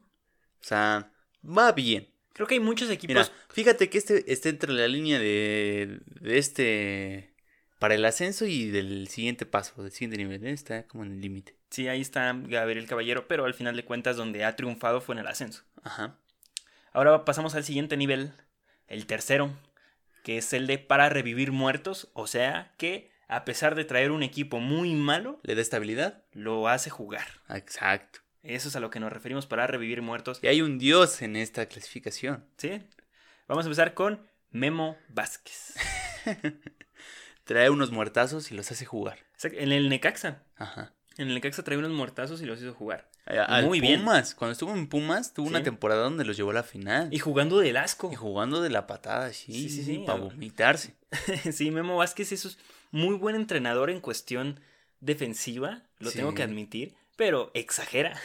O 0.60 0.64
sea, 0.64 1.12
va 1.44 1.72
bien. 1.72 2.08
Creo 2.32 2.46
que 2.46 2.54
hay 2.54 2.60
muchos 2.60 2.90
equipos. 2.90 3.14
Mira, 3.14 3.28
fíjate 3.48 3.88
que 3.88 3.98
este 3.98 4.30
está 4.30 4.48
entre 4.48 4.72
la 4.72 4.88
línea 4.88 5.18
de, 5.18 6.00
de 6.20 6.38
este 6.38 7.34
para 7.78 7.94
el 7.94 8.04
ascenso 8.04 8.46
y 8.46 8.70
del 8.70 9.08
siguiente 9.08 9.46
paso, 9.46 9.82
del 9.82 9.92
siguiente 9.92 10.16
nivel. 10.16 10.44
¿eh? 10.46 10.50
Está 10.50 10.86
como 10.86 11.04
en 11.04 11.12
el 11.12 11.20
límite. 11.20 11.56
Sí, 11.70 11.88
ahí 11.88 12.00
está 12.00 12.32
Gabriel 12.34 12.86
Caballero, 12.86 13.26
pero 13.28 13.44
al 13.44 13.54
final 13.54 13.76
de 13.76 13.84
cuentas 13.84 14.16
donde 14.16 14.44
ha 14.44 14.56
triunfado 14.56 15.00
fue 15.00 15.14
en 15.14 15.20
el 15.20 15.26
ascenso. 15.26 15.64
Ajá. 15.82 16.18
Ahora 16.92 17.24
pasamos 17.24 17.54
al 17.54 17.64
siguiente 17.64 17.96
nivel, 17.96 18.32
el 18.86 19.06
tercero, 19.06 19.54
que 20.22 20.38
es 20.38 20.52
el 20.52 20.66
de 20.66 20.78
para 20.78 21.08
revivir 21.08 21.52
muertos, 21.52 22.08
o 22.14 22.26
sea 22.26 22.72
que 22.78 23.10
a 23.28 23.44
pesar 23.44 23.74
de 23.74 23.84
traer 23.84 24.10
un 24.12 24.22
equipo 24.22 24.60
muy 24.60 24.94
malo, 24.94 25.40
¿Le 25.42 25.54
da 25.54 25.60
estabilidad? 25.60 26.24
lo 26.32 26.68
hace 26.68 26.90
jugar. 26.90 27.26
Exacto. 27.48 28.20
Eso 28.46 28.68
es 28.68 28.76
a 28.76 28.80
lo 28.80 28.90
que 28.90 29.00
nos 29.00 29.12
referimos 29.12 29.46
para 29.46 29.66
revivir 29.66 30.02
muertos. 30.02 30.38
Y 30.42 30.46
hay 30.46 30.62
un 30.62 30.78
dios 30.78 31.22
en 31.22 31.36
esta 31.36 31.66
clasificación. 31.66 32.44
¿Sí? 32.56 32.82
Vamos 33.48 33.64
a 33.64 33.68
empezar 33.68 33.94
con 33.94 34.20
Memo 34.50 34.96
Vázquez. 35.08 35.74
Trae 37.44 37.70
unos 37.70 37.90
muertazos 37.90 38.50
y 38.50 38.54
los 38.54 38.70
hace 38.70 38.84
jugar. 38.84 39.18
En 39.42 39.72
el 39.72 39.88
Necaxa. 39.88 40.42
Ajá. 40.56 40.92
En 41.18 41.28
el 41.28 41.34
Necaxa 41.34 41.62
trae 41.62 41.78
unos 41.78 41.92
muertazos 41.92 42.42
y 42.42 42.44
los 42.44 42.60
hizo 42.60 42.74
jugar. 42.74 43.08
Muy 43.62 43.80
bien. 43.80 44.00
Pumas, 44.00 44.34
cuando 44.34 44.52
estuvo 44.52 44.72
en 44.74 44.86
Pumas, 44.86 45.32
tuvo 45.32 45.48
una 45.48 45.62
temporada 45.62 46.02
donde 46.02 46.24
los 46.24 46.36
llevó 46.36 46.50
a 46.50 46.54
la 46.54 46.62
final. 46.62 47.08
Y 47.12 47.18
jugando 47.18 47.58
del 47.58 47.76
asco. 47.76 48.10
Y 48.12 48.16
jugando 48.16 48.60
de 48.60 48.70
la 48.70 48.86
patada, 48.86 49.32
sí, 49.32 49.52
Sí, 49.52 49.70
sí, 49.70 49.82
sí, 49.82 49.98
para 50.06 50.18
vomitarse. 50.18 50.94
sí, 51.52 51.70
Memo 51.70 51.96
Vázquez 51.96 52.32
es 52.32 52.58
muy 52.90 53.16
buen 53.16 53.34
entrenador 53.34 53.90
en 53.90 54.00
cuestión 54.00 54.60
defensiva, 55.00 55.82
lo 55.98 56.10
tengo 56.10 56.34
que 56.34 56.42
admitir, 56.42 56.94
pero 57.16 57.50
exagera. 57.54 58.18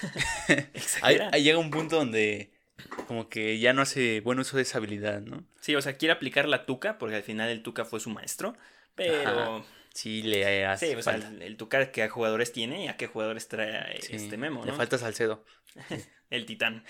Exagera. 0.73 1.29
ahí 1.33 1.43
llega 1.43 1.57
un 1.57 1.71
punto 1.71 1.95
donde 1.97 2.51
como 3.07 3.29
que 3.29 3.59
ya 3.59 3.73
no 3.73 3.81
hace 3.81 4.21
buen 4.21 4.39
uso 4.39 4.57
de 4.57 4.63
esa 4.63 4.77
habilidad, 4.79 5.21
¿no? 5.21 5.43
Sí, 5.59 5.75
o 5.75 5.81
sea, 5.81 5.93
quiere 5.97 6.13
aplicar 6.13 6.47
la 6.47 6.65
tuca, 6.65 6.97
porque 6.97 7.15
al 7.15 7.23
final 7.23 7.49
el 7.49 7.61
tuca 7.63 7.85
fue 7.85 7.99
su 7.99 8.09
maestro, 8.09 8.55
pero... 8.95 9.57
Ajá. 9.57 9.63
Sí, 9.93 10.21
le 10.21 10.65
hace 10.65 10.87
Sí, 10.87 10.95
o 10.95 11.01
sea, 11.01 11.13
falta. 11.19 11.43
el, 11.43 11.57
tuca 11.57 11.91
que 11.91 12.01
a 12.01 12.09
jugadores 12.09 12.53
tiene 12.53 12.85
y 12.85 12.87
a 12.87 12.95
qué 12.95 13.07
jugadores 13.07 13.49
trae 13.49 14.01
Sí, 14.01 14.15
este 14.15 14.37
Memo, 14.37 14.63
Le 14.63 14.71
¿no? 14.71 14.77
falta 14.77 14.97
Salcedo. 14.97 15.43
El 16.29 16.45
titán. 16.45 16.85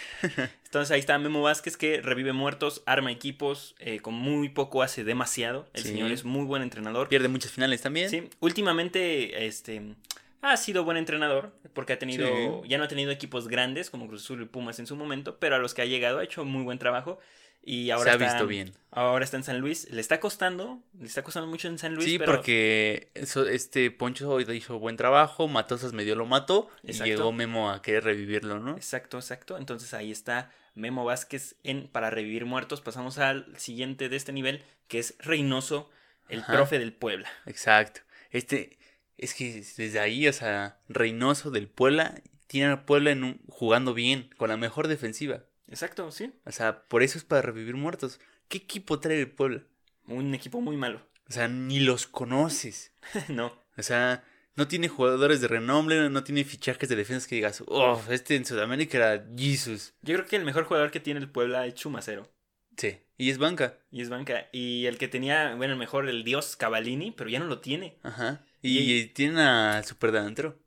Entonces 0.66 0.92
ahí 0.92 1.00
está 1.00 1.18
Memo 1.18 1.42
Vázquez 1.42 1.78
que 1.78 2.00
revive 2.00 2.32
muertos, 2.32 2.84
arma 2.86 3.12
equipos, 3.12 3.74
eh, 3.80 4.02
con 4.02 4.14
muy 4.14 4.50
poco 4.50 4.84
hace 4.84 5.04
demasiado. 5.04 5.68
El 5.74 5.82
Sí. 5.82 5.90
señor 5.90 6.12
es 6.12 6.26
muy 6.26 6.46
buen 6.46 6.62
entrenador. 6.62 7.10
Pierde 7.10 7.28
muchas 7.28 7.52
finales 7.52 7.82
también. 7.82 8.08
Sí, 8.08 8.30
últimamente 8.40 9.48
este 9.48 9.96
ha 10.42 10.58
sido 10.58 10.84
buen 10.84 10.98
entrenador 10.98 11.54
porque 11.74 11.94
ha 11.94 12.00
tenido 12.00 12.28
Sí. 12.64 12.70
ya 12.70 12.78
no 12.78 12.84
ha 12.86 12.88
tenido 12.88 13.12
equipos 13.12 13.48
grandes 13.48 13.90
como 13.90 14.08
Cruz 14.08 14.24
Azul 14.24 14.42
y 14.42 14.46
Pumas 14.46 14.80
en 14.80 14.88
su 14.88 14.96
momento, 14.96 15.38
pero 15.40 15.56
a 15.56 15.60
los 15.60 15.74
que 15.74 15.82
ha 15.82 15.86
llegado 15.86 16.20
ha 16.20 16.24
hecho 16.24 16.44
muy 16.46 16.64
buen 16.64 16.80
trabajo 16.80 17.20
y 17.64 17.92
ahora 17.92 18.06
Se 18.06 18.10
ha 18.10 18.14
está, 18.14 18.26
visto 18.34 18.48
bien. 18.48 18.74
Ahora 18.90 19.24
está 19.24 19.38
en 19.38 19.44
San 19.44 19.60
Luis, 19.60 19.88
le 19.92 20.02
está 20.02 20.20
costando, 20.20 20.82
le 21.00 21.06
está 21.06 21.22
costando 21.24 21.48
mucho 21.48 21.68
en 21.68 21.78
San 21.78 21.94
Luis, 21.94 22.08
Sí, 22.10 22.18
pero 22.18 22.32
porque 22.34 23.12
eso, 23.14 23.48
este 23.48 23.92
Poncho 23.92 24.40
hizo 24.40 24.80
buen 24.80 24.98
trabajo, 24.98 25.48
Matosas 25.48 25.94
medio 25.94 26.16
lo 26.16 26.26
mató 26.26 26.70
Exacto. 26.84 27.06
y 27.06 27.10
llegó 27.16 27.32
Memo 27.32 27.70
a 27.70 27.84
querer 27.84 28.04
revivirlo, 28.04 28.60
¿no? 28.60 28.76
Exacto, 28.76 29.18
exacto. 29.18 29.60
Entonces 29.60 29.94
ahí 29.94 30.10
está 30.12 30.50
Memo 30.74 31.06
Vázquez 31.06 31.56
en 31.64 31.88
para 31.88 32.10
revivir 32.10 32.46
muertos. 32.46 32.82
Pasamos 32.82 33.20
al 33.20 33.46
siguiente 33.60 34.10
de 34.10 34.16
este 34.16 34.34
nivel, 34.34 34.64
que 34.88 34.98
es 34.98 35.14
Reynoso, 35.20 35.92
el 36.30 36.40
Ajá. 36.40 36.54
profe 36.54 36.80
del 36.80 36.94
Puebla. 36.94 37.30
Exacto. 37.46 38.02
Este, 38.32 38.80
es 39.22 39.34
que 39.34 39.64
desde 39.78 40.00
ahí, 40.00 40.28
o 40.28 40.34
sea, 40.34 40.80
Reynoso 40.90 41.52
del 41.52 41.68
Puebla, 41.68 42.22
tiene 42.48 42.68
al 42.72 42.84
Puebla 42.86 43.12
en 43.12 43.24
un- 43.24 43.42
jugando 43.48 43.94
bien, 43.94 44.30
con 44.38 44.50
la 44.50 44.58
mejor 44.58 44.88
defensiva. 44.88 45.46
Exacto, 45.68 46.12
sí. 46.12 46.34
O 46.46 46.52
sea, 46.52 46.84
por 46.90 47.02
eso 47.04 47.18
es 47.18 47.24
para 47.24 47.42
revivir 47.42 47.76
muertos. 47.76 48.20
¿Qué 48.50 48.58
equipo 48.58 49.00
trae 49.00 49.22
el 49.22 49.32
Puebla? 49.32 49.64
Un 50.08 50.34
equipo 50.36 50.60
muy 50.60 50.76
malo. 50.76 51.02
O 51.30 51.32
sea, 51.32 51.48
ni 51.48 51.80
los 51.80 52.08
conoces. 52.08 52.92
no. 53.30 53.54
O 53.78 53.84
sea, 53.84 54.24
no 54.58 54.68
tiene 54.68 54.90
jugadores 54.90 55.40
de 55.40 55.48
renombre, 55.48 56.10
no 56.10 56.24
tiene 56.26 56.44
fichajes 56.44 56.90
de 56.90 56.98
defensas 56.98 57.28
que 57.28 57.36
digas, 57.36 57.64
oh, 57.68 58.02
este 58.10 58.36
en 58.36 58.46
Sudamérica 58.46 58.98
era 58.98 59.26
Jesus. 59.38 59.94
Yo 60.02 60.16
creo 60.16 60.26
que 60.28 60.36
el 60.36 60.44
mejor 60.44 60.66
jugador 60.66 60.92
que 60.92 61.00
tiene 61.00 61.22
el 61.22 61.30
Puebla 61.30 61.66
es 61.68 61.76
Chumacero. 61.76 62.30
Sí. 62.78 62.98
Y 63.18 63.30
es 63.30 63.38
banca. 63.38 63.78
Y 63.92 64.02
es 64.02 64.10
banca. 64.10 64.48
Y 64.52 64.86
el 64.88 64.98
que 64.98 65.08
tenía, 65.08 65.54
bueno, 65.56 65.76
mejor, 65.76 66.10
el 66.10 66.24
dios 66.24 66.56
Cavalini, 66.56 67.12
pero 67.12 67.30
ya 67.30 67.40
no 67.40 67.46
lo 67.46 67.60
tiene. 67.60 67.98
Ajá. 68.04 68.44
Y, 68.62 68.80
Y- 68.80 69.06
tienen 69.08 69.38
al 69.38 69.86
superdelantero, 69.86 70.58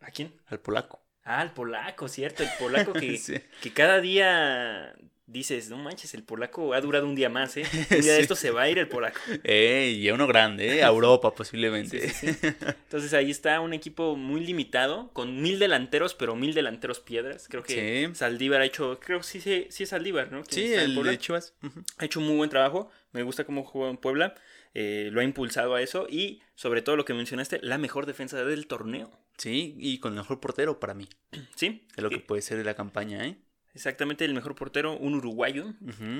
¿A 0.00 0.10
quién? 0.10 0.34
al 0.46 0.60
polaco. 0.60 1.02
Ah, 1.24 1.42
el 1.42 1.50
polaco, 1.52 2.08
cierto. 2.08 2.42
El 2.42 2.48
polaco 2.58 2.92
que, 2.92 3.16
Sí. 3.16 3.34
que 3.62 3.72
cada 3.72 4.00
día 4.00 4.94
dices, 5.32 5.70
no 5.70 5.78
manches, 5.78 6.14
el 6.14 6.22
polaco 6.22 6.74
ha 6.74 6.80
durado 6.80 7.06
un 7.06 7.14
día 7.14 7.28
más, 7.28 7.56
¿eh? 7.56 7.62
Un 7.90 8.00
día 8.00 8.14
de 8.14 8.20
esto 8.20 8.36
se 8.36 8.50
va 8.50 8.62
a 8.62 8.68
ir 8.68 8.78
el 8.78 8.88
polaco. 8.88 9.18
Eh, 9.44 9.96
y 9.98 10.08
a 10.08 10.14
uno 10.14 10.26
grande, 10.26 10.78
¿eh? 10.78 10.84
A 10.84 10.88
Europa 10.92 11.34
posiblemente. 11.34 12.08
Sí, 12.08 12.32
sí, 12.32 12.34
sí. 12.34 12.46
Entonces 12.60 13.14
ahí 13.14 13.30
está 13.30 13.60
un 13.60 13.72
equipo 13.72 14.16
muy 14.16 14.44
limitado, 14.44 15.10
con 15.12 15.40
mil 15.40 15.58
delanteros, 15.58 16.14
pero 16.14 16.36
mil 16.36 16.54
delanteros 16.54 17.00
piedras. 17.00 17.48
Creo 17.48 17.62
que. 17.62 18.10
Saldívar 18.14 18.60
ha 18.60 18.66
hecho, 18.66 19.00
creo 19.00 19.18
que 19.18 19.24
sí, 19.24 19.40
sí, 19.40 19.66
sí 19.70 19.84
es 19.84 19.88
Saldívar, 19.88 20.30
¿no? 20.30 20.44
Sí, 20.48 20.72
el 20.72 20.94
de 20.94 21.18
Chivas. 21.18 21.54
Ha 21.98 22.04
hecho 22.04 22.20
un 22.20 22.26
muy 22.26 22.36
buen 22.36 22.50
trabajo, 22.50 22.90
me 23.12 23.22
gusta 23.22 23.44
cómo 23.44 23.64
jugó 23.64 23.88
en 23.88 23.96
Puebla, 23.96 24.34
eh, 24.74 25.10
lo 25.12 25.20
ha 25.20 25.24
impulsado 25.24 25.74
a 25.74 25.82
eso 25.82 26.06
y 26.08 26.40
sobre 26.54 26.82
todo 26.82 26.96
lo 26.96 27.04
que 27.04 27.14
mencionaste, 27.14 27.60
la 27.62 27.78
mejor 27.78 28.06
defensa 28.06 28.44
del 28.44 28.66
torneo. 28.66 29.10
Sí, 29.36 29.74
y 29.78 29.98
con 29.98 30.12
el 30.12 30.18
mejor 30.18 30.40
portero 30.40 30.78
para 30.78 30.94
mí. 30.94 31.08
¿Sí? 31.56 31.86
Es 31.96 32.02
lo 32.02 32.10
que 32.10 32.18
puede 32.18 32.42
ser 32.42 32.58
de 32.58 32.64
la 32.64 32.74
campaña, 32.74 33.26
¿eh? 33.26 33.36
Exactamente, 33.74 34.24
el 34.24 34.34
mejor 34.34 34.54
portero, 34.54 34.96
un 34.98 35.14
uruguayo, 35.14 35.72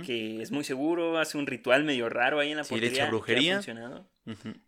que 0.06 0.40
es 0.40 0.50
muy 0.50 0.64
seguro, 0.64 1.18
hace 1.18 1.37
un 1.37 1.47
ritual 1.47 1.85
medio 1.85 2.09
raro 2.09 2.38
ahí 2.40 2.50
en 2.50 2.56
la 2.56 2.64
Sí, 2.64 2.75
le 2.76 2.80
portería. 2.80 2.94
echa 2.97 3.02
que 3.02 3.06
ha 3.06 3.11
brujería. 3.11 3.54
funcionado. 3.56 4.09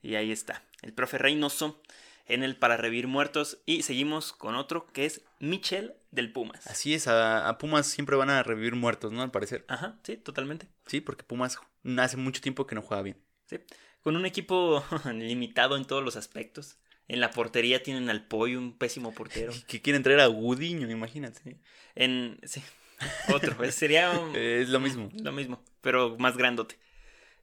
Y 0.03 0.15
ahí 0.17 0.31
está, 0.31 0.63
el 0.83 0.93
profe 0.93 1.17
Reynoso 1.19 1.81
en 2.27 2.43
el 2.43 2.57
para 2.57 2.77
revivir 2.77 3.07
muertos. 3.07 3.59
Y 3.67 3.83
seguimos 3.83 4.33
con 4.33 4.55
otro 4.55 4.87
que 4.93 5.07
es 5.07 5.23
Michel 5.41 5.95
del 6.11 6.33
Pumas. 6.33 6.67
Así 6.67 6.95
es, 6.95 7.07
a, 7.09 7.49
a 7.49 7.59
Pumas 7.59 7.87
siempre 7.87 8.17
van 8.17 8.31
a 8.31 8.43
revivir 8.43 8.75
muertos, 8.75 9.13
¿no? 9.13 9.23
Al 9.23 9.31
parecer. 9.31 9.65
Ajá, 9.69 9.99
sí, 10.03 10.17
totalmente. 10.17 10.69
Sí, 10.87 11.01
porque 11.01 11.23
Pumas 11.25 11.59
hace 11.99 12.17
mucho 12.17 12.41
tiempo 12.41 12.67
que 12.67 12.75
no 12.75 12.83
juega 12.83 13.03
bien. 13.03 13.17
Sí. 13.47 13.59
Con 14.03 14.17
un 14.17 14.27
equipo 14.27 14.85
limitado 15.15 15.77
en 15.77 15.85
todos 15.87 16.03
los 16.05 16.17
aspectos. 16.17 16.77
En 17.09 17.21
la 17.21 17.31
portería 17.31 17.83
tienen 17.83 18.09
al 18.11 18.27
Pollo, 18.27 18.59
un 18.59 18.77
pésimo 18.77 19.13
portero. 19.15 19.53
Que 19.69 19.83
quieren 19.83 20.03
traer 20.03 20.21
a 20.21 20.27
Gudiño, 20.27 20.91
imagínate. 20.91 21.59
En. 21.95 22.39
Sí, 22.45 22.63
otro, 23.35 23.57
pues, 23.57 23.75
sería 23.75 24.11
un- 24.11 24.35
Es 24.37 24.69
lo 24.69 24.81
mismo. 24.81 25.11
lo 25.23 25.33
mismo, 25.33 25.63
pero 25.81 26.17
más 26.19 26.37
grandote. 26.37 26.79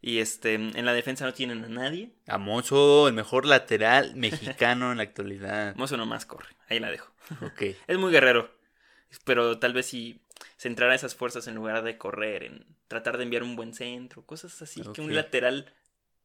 Y 0.03 0.17
este, 0.17 0.55
en 0.55 0.83
la 0.85 0.93
defensa 0.93 1.25
no 1.25 1.33
tienen 1.33 1.63
a 1.63 1.67
nadie. 1.69 2.09
A 2.27 2.39
Mozo, 2.39 3.07
el 3.07 3.13
mejor 3.13 3.45
lateral 3.45 4.15
mexicano 4.15 4.91
en 4.91 4.97
la 4.97 5.03
actualidad. 5.03 5.75
Mozo 5.75 5.95
nomás 5.95 6.25
corre, 6.25 6.55
ahí 6.69 6.79
la 6.79 6.89
dejo. 6.89 7.13
Ok. 7.41 7.61
Es 7.85 7.97
muy 7.99 8.11
guerrero, 8.11 8.49
pero 9.25 9.59
tal 9.59 9.73
vez 9.73 9.85
si 9.85 10.19
centrara 10.57 10.95
esas 10.95 11.13
fuerzas 11.13 11.45
en 11.47 11.53
lugar 11.53 11.83
de 11.83 11.99
correr, 11.99 12.41
en 12.43 12.65
tratar 12.87 13.17
de 13.17 13.25
enviar 13.25 13.43
un 13.43 13.55
buen 13.55 13.75
centro, 13.75 14.25
cosas 14.25 14.59
así 14.63 14.81
que 14.91 15.01
un 15.01 15.13
lateral 15.13 15.71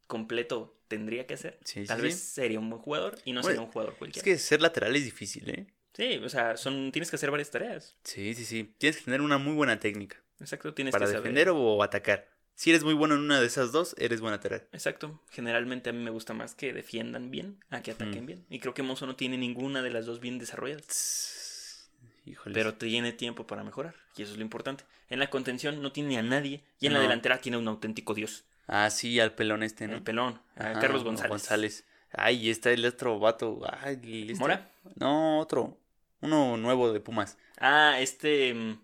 completo 0.07 0.77
tendría 0.89 1.27
que. 1.27 1.37
Sí, 1.37 1.49
sí, 1.65 1.85
Tal 1.87 1.99
sí. 1.99 2.03
vez 2.05 2.19
sería 2.19 2.59
un 2.59 2.71
buen 2.71 2.81
jugador 2.83 3.19
y 3.25 3.33
no 3.33 3.41
Bueno, 3.43 3.53
sería 3.55 3.67
un 3.67 3.73
jugador 3.73 3.93
Es 3.95 3.99
cualquiera. 3.99 4.25
que 4.25 4.39
ser 4.39 4.61
lateral 4.63 4.95
es 4.97 5.05
difícil, 5.05 5.49
¿eh? 5.51 5.67
Sí, 5.95 6.17
o 6.23 6.29
sea, 6.29 6.57
son, 6.57 6.93
tienes 6.93 7.09
que 7.11 7.17
hacer 7.17 7.31
varias 7.31 7.51
tareas. 7.51 7.97
Sí, 8.05 8.35
sí, 8.35 8.45
sí. 8.45 8.75
Tienes 8.79 8.99
que 8.99 9.05
tener 9.05 9.21
una 9.23 9.39
muy 9.39 9.55
buena 9.55 9.81
técnica 9.81 10.23
Exacto, 10.41 10.75
tienes 10.75 10.93
para 10.93 11.07
que 11.07 11.13
saber. 11.13 11.23
defender 11.23 11.49
o 11.51 11.83
atacar. 11.83 12.29
Si 12.55 12.71
eres 12.71 12.85
muy 12.85 12.95
bueno 12.95 13.15
en 13.15 13.21
una 13.23 13.41
de 13.41 13.47
esas 13.47 13.73
dos, 13.73 13.95
eres 13.99 14.21
buen 14.21 14.33
lateral. 14.33 14.67
Exacto. 14.73 15.23
Generalmente 15.31 15.91
a 15.91 15.93
mí 15.93 16.03
me 16.03 16.11
gusta 16.11 16.33
más 16.35 16.55
que 16.55 16.73
defiendan 16.73 17.31
bien 17.31 17.59
a 17.71 17.83
que 17.83 17.91
ataquen 17.91 18.25
Mm. 18.25 18.27
bien. 18.27 18.47
Y 18.51 18.61
creo 18.61 18.73
que 18.75 18.83
Mozo 18.83 19.07
no 19.07 19.17
tiene 19.17 19.37
ninguna 19.39 19.83
de 19.83 19.91
las 19.91 20.07
dos 20.07 20.21
bien 20.21 20.39
desarrolladas. 20.39 21.91
Híjole. 22.25 22.55
Pero 22.55 22.75
tiene 22.75 23.13
tiempo 23.13 23.47
para 23.47 23.63
mejorar. 23.63 23.95
Y 24.17 24.23
eso 24.23 24.33
es 24.33 24.39
lo 24.39 24.43
importante. 24.43 24.85
En 25.11 25.19
la 25.19 25.31
contención 25.31 25.81
no 25.83 25.93
tiene 25.93 26.19
a 26.19 26.23
nadie. 26.23 26.63
Y 26.81 26.87
en 26.87 26.95
la 26.95 27.01
delantera 27.01 27.39
tiene 27.41 27.57
un 27.59 27.69
auténtico 27.69 28.15
dios. 28.15 28.45
Ah, 28.67 28.91
sí, 28.91 29.21
al 29.21 29.33
pelón 29.35 29.63
este, 29.63 29.87
¿no? 29.87 29.95
El 29.95 30.03
pelón. 30.03 30.41
A 30.57 30.71
Ajá, 30.71 30.81
Carlos 30.81 31.05
González. 31.05 31.31
González. 31.31 31.85
Ay, 32.13 32.47
y 32.47 32.51
está 32.51 32.71
el 32.71 32.85
otro 32.85 33.19
vato. 33.19 33.61
Ay, 33.83 34.35
¿Mora? 34.39 34.71
No, 34.97 35.39
otro. 35.41 35.79
Uno 36.21 36.57
nuevo 36.57 36.93
de 36.93 37.01
Pumas. 37.01 37.37
Ah, 37.59 37.97
este. 38.01 38.55
mm, 38.55 38.79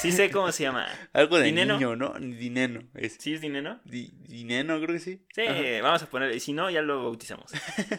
Sí 0.00 0.12
sé 0.12 0.30
cómo 0.30 0.50
se 0.52 0.64
llama. 0.64 0.86
Algo 1.12 1.38
de 1.38 1.44
¿Dineno? 1.44 1.74
niño, 1.74 1.96
¿no? 1.96 2.14
Dineno. 2.18 2.82
Es. 2.94 3.16
¿Sí 3.18 3.34
es 3.34 3.40
Dineno? 3.40 3.80
Di- 3.84 4.12
Dineno, 4.26 4.76
creo 4.80 4.94
que 4.94 5.00
sí. 5.00 5.22
Sí, 5.34 5.42
Ajá. 5.42 5.62
vamos 5.82 6.02
a 6.02 6.06
ponerle. 6.06 6.36
Y 6.36 6.40
si 6.40 6.52
no, 6.52 6.68
ya 6.70 6.82
lo 6.82 7.02
bautizamos. 7.04 7.50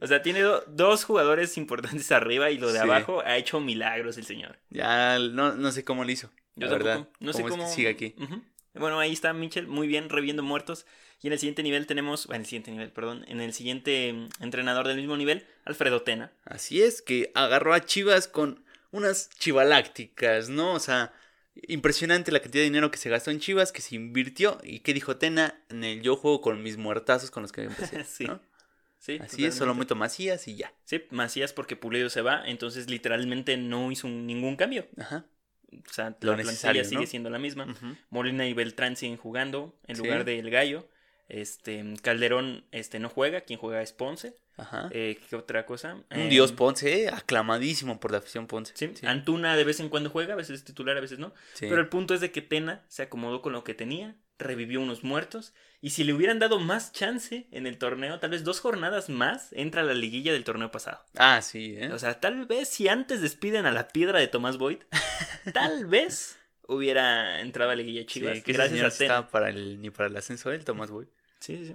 O 0.00 0.06
sea, 0.06 0.22
tiene 0.22 0.40
do- 0.40 0.64
dos 0.66 1.04
jugadores 1.04 1.56
importantes 1.58 2.10
arriba 2.12 2.50
y 2.50 2.58
lo 2.58 2.68
de 2.68 2.78
Sí. 2.78 2.84
abajo 2.84 3.22
ha 3.24 3.36
hecho 3.36 3.60
milagros 3.60 4.16
el 4.18 4.24
señor. 4.24 4.58
Ya 4.70 5.18
no, 5.18 5.54
no 5.54 5.72
sé 5.72 5.84
cómo 5.84 6.04
lo 6.04 6.10
hizo. 6.10 6.30
Yo 6.56 6.66
la 6.66 6.72
tampoco. 6.72 6.84
verdad. 6.88 7.08
No 7.20 7.32
sé 7.32 7.42
cómo. 7.42 7.64
que 7.64 7.70
sigue 7.70 7.88
aquí. 7.90 8.14
Ujú. 8.18 8.42
Bueno, 8.74 8.98
ahí 8.98 9.12
está 9.12 9.32
Mitchell, 9.32 9.66
muy 9.66 9.86
bien, 9.86 10.08
reviendo 10.08 10.42
muertos. 10.42 10.86
Y 11.22 11.28
en 11.28 11.32
el 11.32 11.38
siguiente 11.38 11.62
nivel 11.62 11.86
tenemos. 11.86 12.26
En 12.26 12.36
el 12.36 12.44
siguiente 12.44 12.70
nivel, 12.70 12.90
perdón. 12.90 13.24
En 13.28 13.40
el 13.40 13.52
siguiente 13.54 14.12
mm, 14.12 14.28
entrenador 14.40 14.86
del 14.86 14.96
mismo 14.96 15.16
nivel, 15.16 15.46
Alfredo 15.64 16.02
Tena. 16.02 16.32
Así 16.44 16.82
es, 16.82 17.00
que 17.00 17.30
agarró 17.34 17.72
a 17.72 17.84
Chivas 17.84 18.28
con 18.28 18.64
unas 18.90 19.30
chivalácticas, 19.38 20.48
¿no? 20.48 20.74
O 20.74 20.80
sea, 20.80 21.12
impresionante 21.66 22.32
la 22.32 22.40
cantidad 22.40 22.60
de 22.60 22.70
dinero 22.70 22.90
que 22.90 22.98
se 22.98 23.10
gastó 23.10 23.30
en 23.30 23.40
Chivas, 23.40 23.72
que 23.72 23.80
se 23.80 23.94
invirtió. 23.94 24.58
¿Y 24.62 24.80
qué 24.80 24.92
dijo 24.92 25.16
Tena? 25.16 25.60
En 25.70 25.84
el 25.84 26.02
yo 26.02 26.16
juego 26.16 26.40
con 26.40 26.62
mis 26.62 26.76
muertazos 26.76 27.30
con 27.30 27.42
los 27.42 27.52
que 27.52 27.62
empecé. 27.62 28.04
Sí. 28.04 28.24
¿no? 28.24 28.40
Sí, 28.98 29.18
Así 29.20 29.44
es, 29.44 29.54
solo 29.54 29.74
meto 29.74 29.94
Macías 29.94 30.48
y 30.48 30.56
ya. 30.56 30.72
Sí, 30.84 31.02
Macías 31.10 31.52
porque 31.52 31.76
Pulido 31.76 32.08
se 32.08 32.22
va, 32.22 32.42
entonces 32.46 32.88
literalmente 32.88 33.58
no 33.58 33.92
hizo 33.92 34.08
ningún 34.08 34.56
cambio. 34.56 34.86
Ajá. 34.96 35.26
O 35.88 35.92
sea, 35.92 36.16
Lo 36.20 36.36
la 36.36 36.42
plantilla 36.42 36.84
sigue 36.84 37.00
¿no? 37.02 37.06
siendo 37.06 37.30
la 37.30 37.38
misma. 37.38 37.74
Molina 38.10 38.46
y 38.46 38.54
Beltrán 38.54 38.96
siguen 38.96 39.16
jugando 39.16 39.76
en 39.86 39.96
Sí. 39.96 40.02
lugar 40.02 40.24
del 40.24 40.50
Gallo. 40.50 40.88
Este, 41.28 41.82
Calderón 42.02 42.64
este, 42.70 42.98
no 42.98 43.08
juega, 43.08 43.40
quien 43.42 43.58
juega 43.58 43.80
es 43.82 43.92
Ponce. 43.92 44.36
Ajá. 44.56 44.88
Eh, 44.92 45.18
¿Qué 45.28 45.34
otra 45.36 45.66
cosa? 45.66 45.94
Un 45.94 46.04
Eh, 46.10 46.28
dios 46.28 46.52
Ponce, 46.52 47.04
eh, 47.04 47.08
aclamadísimo 47.08 47.98
por 47.98 48.12
la 48.12 48.18
afición 48.18 48.46
Ponce. 48.46 48.72
Sí, 48.76 48.90
sí. 48.94 49.06
Antuna 49.06 49.56
de 49.56 49.64
vez 49.64 49.80
en 49.80 49.88
cuando 49.88 50.10
juega, 50.10 50.34
a 50.34 50.36
veces 50.36 50.58
es 50.60 50.64
titular, 50.64 50.96
a 50.96 51.00
veces 51.00 51.18
no. 51.18 51.32
Sí. 51.54 51.66
Pero 51.68 51.80
el 51.80 51.88
punto 51.88 52.14
es 52.14 52.20
de 52.20 52.30
que 52.30 52.42
Tena 52.42 52.84
se 52.88 53.02
acomodó 53.02 53.42
con 53.42 53.52
lo 53.52 53.64
que 53.64 53.74
tenía, 53.74 54.14
revivió 54.38 54.80
unos 54.80 55.04
muertos. 55.04 55.52
Y 55.80 55.90
si 55.90 56.02
le 56.04 56.12
hubieran 56.14 56.38
dado 56.38 56.58
más 56.58 56.92
chance 56.92 57.46
en 57.50 57.66
el 57.66 57.76
torneo, 57.78 58.18
tal 58.18 58.30
vez 58.30 58.42
dos 58.44 58.60
jornadas 58.60 59.08
más, 59.10 59.52
entra 59.52 59.82
a 59.82 59.84
la 59.84 59.94
liguilla 59.94 60.32
del 60.32 60.44
torneo 60.44 60.70
pasado. 60.70 61.04
Ah, 61.16 61.42
sí, 61.42 61.74
¿eh? 61.78 61.92
O 61.92 61.98
sea, 61.98 62.20
tal 62.20 62.46
vez 62.46 62.68
si 62.68 62.88
antes 62.88 63.20
despiden 63.20 63.66
a 63.66 63.70
la 63.72 63.88
piedra 63.88 64.18
de 64.18 64.28
Tomás 64.28 64.56
Boyd, 64.56 64.78
tal 65.52 65.86
vez 65.86 66.38
hubiera 66.66 67.40
entrado 67.42 67.70
a 67.70 67.74
la 67.76 67.82
liguilla 67.82 68.06
Chivas. 68.06 68.38
Sí, 68.38 68.42
que 68.42 68.52
ese 68.52 68.58
gracias 68.58 68.94
a 68.94 68.98
Tena. 68.98 69.14
está 69.18 69.30
para 69.30 69.50
el, 69.50 69.80
ni 69.82 69.90
para 69.90 70.08
el 70.08 70.16
ascenso 70.16 70.50
él, 70.52 70.64
Tomás 70.64 70.90
Boy. 70.90 71.06
Sí, 71.40 71.58
sí, 71.58 71.66
sí. 71.66 71.74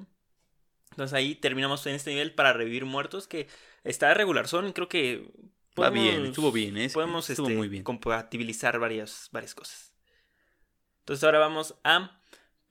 Entonces 0.92 1.14
ahí 1.14 1.36
terminamos 1.36 1.86
en 1.86 1.94
este 1.94 2.10
nivel 2.10 2.34
para 2.34 2.52
revivir 2.52 2.86
muertos 2.86 3.28
que 3.28 3.48
está 3.84 4.12
regular. 4.16 4.48
Son, 4.48 4.74
creo 4.74 4.90
que. 4.90 5.32
Va 5.80 5.92
bien, 5.92 6.16
podemos- 6.16 6.30
estuvo 6.30 6.52
bien, 6.52 6.78
¿eh? 6.78 6.90
Podemos 6.92 7.30
Estuvo 7.30 7.48
este, 7.48 7.58
muy 7.58 7.68
bien. 7.70 7.84
compatibilizar 7.84 8.80
varias, 8.80 9.30
varias 9.32 9.54
cosas. 9.54 9.94
Entonces 11.02 11.24
ahora 11.24 11.40
vamos 11.40 11.76
a 11.84 12.19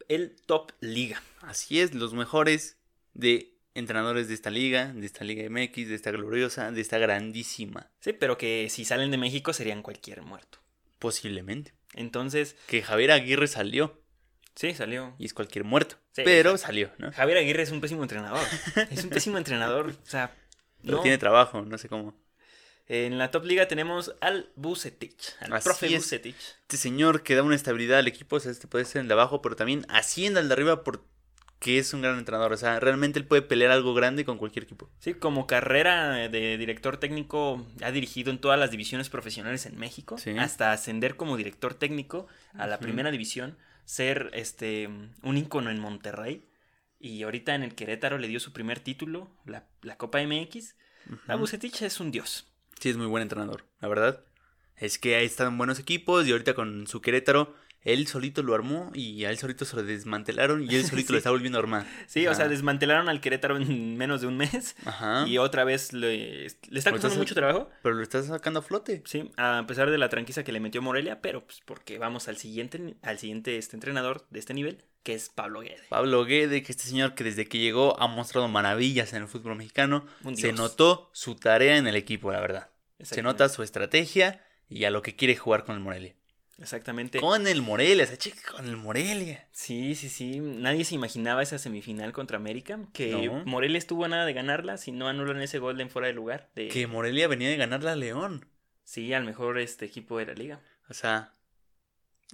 el 0.08 0.36
top 0.46 0.72
liga. 0.80 1.22
Así 1.42 1.80
es, 1.80 1.94
los 1.94 2.14
mejores 2.14 2.78
de 3.14 3.54
entrenadores 3.74 4.28
de 4.28 4.34
esta 4.34 4.50
liga, 4.50 4.92
de 4.92 5.06
esta 5.06 5.24
Liga 5.24 5.48
MX, 5.48 5.88
de 5.88 5.94
esta 5.94 6.10
gloriosa, 6.10 6.72
de 6.72 6.80
esta 6.80 6.98
grandísima. 6.98 7.90
Sí, 8.00 8.12
pero 8.12 8.36
que 8.36 8.68
si 8.70 8.84
salen 8.84 9.10
de 9.10 9.18
México 9.18 9.52
serían 9.52 9.82
cualquier 9.82 10.22
muerto. 10.22 10.58
Posiblemente. 10.98 11.74
Entonces, 11.94 12.56
Que 12.66 12.82
Javier 12.82 13.12
Aguirre 13.12 13.46
salió 13.46 14.02
sí, 14.56 14.74
salió. 14.74 15.14
y 15.18 15.26
es 15.26 15.34
cualquier 15.34 15.64
muerto. 15.64 15.96
Sí, 16.12 16.22
pero 16.24 16.50
exacto. 16.50 16.66
salió, 16.66 16.90
¿no? 16.98 17.12
Javier 17.12 17.38
Aguirre 17.38 17.62
es 17.62 17.70
un 17.70 17.80
pésimo 17.80 18.02
entrenador. 18.02 18.44
Es 18.90 19.04
un 19.04 19.10
pésimo 19.10 19.38
entrenador. 19.38 19.90
O 19.90 20.06
sea, 20.06 20.34
Pero 20.82 20.96
no. 20.96 21.02
tiene 21.02 21.16
trabajo, 21.18 21.62
no 21.62 21.78
sé 21.78 21.88
cómo. 21.88 22.14
En 22.88 23.18
la 23.18 23.30
top 23.30 23.45
liga 23.45 23.68
tenemos 23.68 24.14
al 24.23 24.50
Bucetich, 24.57 25.35
al 25.40 25.52
Así 25.52 25.64
profe 25.64 25.87
es. 25.88 25.92
Bucetich. 25.97 26.37
Este 26.62 26.76
señor 26.78 27.23
que 27.23 27.35
da 27.35 27.42
una 27.42 27.54
estabilidad 27.54 27.99
al 27.99 28.09
equipo, 28.09 28.37
o 28.37 28.40
sea, 28.40 28.50
este 28.50 28.66
puede 28.66 28.85
ser 28.87 29.02
el 29.02 29.09
de 29.09 29.14
abajo, 29.14 29.42
pero 29.42 29.57
también 29.57 29.85
asciende 29.90 30.40
al 30.40 30.49
de 30.49 30.54
arriba 30.54 30.83
porque 30.85 31.78
es 31.78 31.92
un 31.92 32.00
gran 32.00 32.18
entrenador. 32.18 32.52
O 32.52 32.57
sea, 32.57 32.80
realmente 32.80 33.18
él 33.18 33.26
puede 33.26 33.42
pelear 33.42 33.73
algo 33.73 33.92
grande 33.92 34.25
con 34.25 34.38
cualquier 34.38 34.64
equipo. 34.64 34.90
Sí, 35.00 35.12
como 35.12 35.47
carrera 35.47 36.28
de 36.30 36.57
director 36.57 36.97
técnico 36.97 37.66
ha 37.83 37.90
dirigido 37.90 38.30
en 38.30 38.38
todas 38.38 38.59
las 38.59 38.71
divisiones 38.71 39.11
profesionales 39.11 39.66
en 39.66 39.76
México, 39.78 40.16
Sí. 40.16 40.30
hasta 40.38 40.73
ascender 40.73 41.16
como 41.16 41.37
director 41.37 41.75
técnico 41.75 42.26
a 42.54 42.66
la 42.66 42.78
primera 42.80 43.11
división, 43.11 43.59
ser 43.85 44.30
este 44.33 44.88
un 45.23 45.37
ícono 45.37 45.71
en 45.71 45.78
Monterrey 45.78 46.49
y 46.99 47.23
ahorita 47.23 47.54
en 47.54 47.62
el 47.64 47.75
Querétaro 47.75 48.16
le 48.16 48.28
dio 48.28 48.40
su 48.40 48.52
primer 48.54 48.80
título, 48.80 49.30
la, 49.45 49.66
la 49.83 49.99
Copa 49.99 50.21
MX. 50.23 50.75
A 51.26 51.35
Ujú. 51.35 51.40
Bucetich 51.40 51.83
es 51.83 52.00
un 52.00 52.11
dios. 52.11 52.47
Sí, 52.80 52.90
es 52.90 52.97
muy 52.97 53.06
buen 53.06 53.23
entrenador, 53.23 53.64
la 53.80 53.88
verdad. 53.88 54.25
Es 54.76 54.99
que 54.99 55.16
ahí 55.16 55.26
están 55.26 55.58
buenos 55.58 55.80
equipos 55.80 56.26
y 56.26 56.30
ahorita 56.30 56.54
con 56.54 56.87
su 56.87 57.00
Querétaro, 57.00 57.54
él 57.82 58.06
solito 58.06 58.42
lo 58.42 58.54
armó 58.54 58.90
y 58.94 59.25
a 59.25 59.30
él 59.30 59.38
solito 59.38 59.64
se 59.64 59.76
lo 59.76 59.82
desmantelaron 59.82 60.62
y 60.62 60.75
él 60.75 60.85
solito 60.87 61.08
Sí. 61.08 61.12
lo 61.12 61.18
está 61.18 61.30
volviendo 61.30 61.58
a 61.58 61.62
armar. 61.62 61.87
Sí, 62.06 62.26
o 62.26 62.35
sea, 62.35 62.49
desmantelaron 62.49 63.08
al 63.08 63.20
Querétaro 63.20 63.56
en 63.56 63.97
menos 63.97 64.20
de 64.20 64.26
un 64.26 64.37
mes 64.37 64.76
Ajá. 64.85 65.26
y 65.26 65.38
otra 65.38 65.64
vez 65.64 65.92
le, 65.92 66.47
le 66.68 66.78
está 66.78 66.90
costando 66.90 67.16
mucho 67.16 67.35
trabajo. 67.35 67.70
Pero 67.82 67.94
lo 67.94 68.02
estás 68.02 68.26
sacando 68.26 68.61
a 68.61 68.62
flote. 68.62 69.02
Sí, 69.06 69.30
a 69.37 69.64
pesar 69.66 69.90
de 69.90 69.99
la 69.99 70.08
tranquiza 70.08 70.44
que 70.44 70.52
le 70.52 70.61
metió 70.61 70.82
Morelia, 70.82 71.20
pero 71.20 71.44
pues 71.44 71.61
porque 71.64 71.99
vamos 71.99 72.28
al 72.28 72.37
siguiente, 72.37 72.97
al 73.02 73.18
siguiente 73.18 73.56
este 73.58 73.76
entrenador 73.76 74.26
de 74.30 74.38
este 74.40 74.54
nivel, 74.54 74.85
que 75.02 75.14
es 75.14 75.28
Pablo 75.30 75.61
Guede. 75.61 75.85
Pablo 75.88 76.25
Guede, 76.25 76.62
que 76.62 76.73
este 76.73 76.85
señor 76.85 77.14
que 77.14 77.25
desde 77.25 77.47
que 77.47 77.58
llegó 77.58 77.99
ha 78.00 78.06
mostrado 78.08 78.49
maravillas 78.49 79.12
en 79.14 79.23
el 79.23 79.28
fútbol 79.28 79.56
mexicano, 79.56 80.04
se 80.35 80.52
notó 80.52 81.11
su 81.14 81.37
tarea 81.37 81.76
en 81.78 81.87
el 81.87 81.97
equipo, 81.97 82.32
la 82.32 82.40
verdad. 82.40 82.70
Se 83.00 83.23
nota 83.23 83.49
su 83.49 83.62
estrategia 83.62 84.44
y 84.68 84.85
a 84.85 84.90
lo 84.90 85.00
que 85.02 85.14
quiere 85.16 85.37
jugar 85.37 85.64
con 85.64 85.76
el 85.76 85.80
Morelia. 85.80 86.14
Exactamente. 86.60 87.20
Con 87.20 87.46
el 87.46 87.62
Morelia, 87.62 88.02
esa 88.04 88.16
chica 88.16 88.40
con 88.52 88.66
el 88.66 88.76
Morelia. 88.76 89.46
Sí, 89.52 89.94
sí, 89.94 90.08
sí. 90.08 90.40
Nadie 90.40 90.84
se 90.84 90.94
imaginaba 90.96 91.42
esa 91.42 91.58
semifinal 91.58 92.12
contra 92.12 92.36
América. 92.36 92.80
Que 92.92 93.12
No. 93.28 93.44
Morelia 93.44 93.78
estuvo 93.78 94.04
a 94.04 94.08
nada 94.08 94.26
de 94.26 94.32
ganarla 94.32 94.76
si 94.76 94.90
no 94.90 95.06
anulan 95.08 95.40
ese 95.40 95.58
gol 95.60 95.76
de 95.76 95.84
en 95.84 95.90
fuera 95.90 96.08
de 96.08 96.14
lugar. 96.14 96.50
De... 96.56 96.68
Que 96.68 96.86
Morelia 96.88 97.28
venía 97.28 97.48
de 97.48 97.56
ganarla 97.56 97.92
a 97.92 97.96
León. 97.96 98.46
Sí, 98.82 99.12
al 99.14 99.24
mejor 99.24 99.58
este 99.58 99.84
equipo 99.84 100.18
de 100.18 100.26
la 100.26 100.34
liga. 100.34 100.60
O 100.88 100.94
sea, 100.94 101.32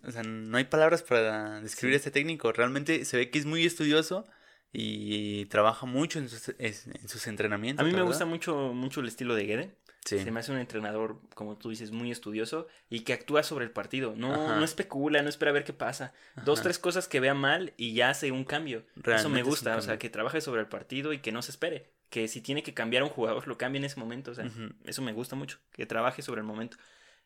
o 0.06 0.10
sea, 0.10 0.22
no 0.22 0.56
hay 0.56 0.64
palabras 0.64 1.02
para 1.02 1.60
describir 1.60 1.92
Sí. 1.92 1.96
a 1.96 1.98
este 1.98 2.10
técnico. 2.10 2.50
Realmente 2.52 3.04
se 3.04 3.16
ve 3.18 3.30
que 3.30 3.38
es 3.38 3.44
muy 3.46 3.66
estudioso 3.66 4.26
y 4.72 5.44
trabaja 5.46 5.84
mucho 5.86 6.18
en 6.18 6.28
sus, 6.28 6.54
en 6.58 7.08
sus 7.08 7.26
entrenamientos. 7.26 7.82
A 7.82 7.84
mí 7.84 7.90
me 7.90 7.96
¿verdad? 7.98 8.08
gusta 8.08 8.24
mucho, 8.24 8.72
mucho 8.72 9.00
el 9.00 9.08
estilo 9.08 9.34
de 9.34 9.44
Guede. 9.44 9.74
Sí. 10.04 10.18
Se 10.18 10.30
me 10.30 10.40
hace 10.40 10.52
un 10.52 10.58
entrenador, 10.58 11.18
como 11.34 11.56
tú 11.56 11.70
dices, 11.70 11.90
muy 11.90 12.10
estudioso 12.10 12.66
y 12.90 13.00
que 13.00 13.14
actúa 13.14 13.42
sobre 13.42 13.64
el 13.64 13.70
partido. 13.70 14.14
No, 14.16 14.34
Ajá. 14.34 14.56
no 14.56 14.64
especula, 14.64 15.22
no 15.22 15.30
espera 15.30 15.50
a 15.50 15.54
ver 15.54 15.64
qué 15.64 15.72
pasa. 15.72 16.12
Dos, 16.44 16.60
tres 16.60 16.78
cosas 16.78 17.08
que 17.08 17.20
vea 17.20 17.32
mal 17.32 17.72
y 17.78 17.94
ya 17.94 18.10
hace 18.10 18.30
un 18.30 18.44
cambio. 18.44 18.84
Eso 19.06 19.30
me 19.30 19.42
gusta, 19.42 19.76
o 19.76 19.80
sea, 19.80 19.98
que 19.98 20.10
trabaje 20.10 20.40
sobre 20.42 20.60
el 20.60 20.68
partido 20.68 21.12
y 21.12 21.20
que 21.20 21.32
no 21.32 21.40
se 21.40 21.52
espere. 21.52 21.90
Que 22.10 22.28
si 22.28 22.42
tiene 22.42 22.62
que 22.62 22.74
cambiar 22.74 23.02
a 23.02 23.06
un 23.06 23.10
jugador, 23.12 23.48
lo 23.48 23.56
cambie 23.56 23.78
en 23.78 23.86
ese 23.86 23.98
momento. 23.98 24.32
O 24.32 24.34
sea, 24.34 24.46
eso 24.84 25.00
me 25.00 25.12
gusta 25.14 25.36
mucho, 25.36 25.58
que 25.72 25.86
trabaje 25.86 26.20
sobre 26.20 26.40
el 26.40 26.46
momento. 26.46 26.76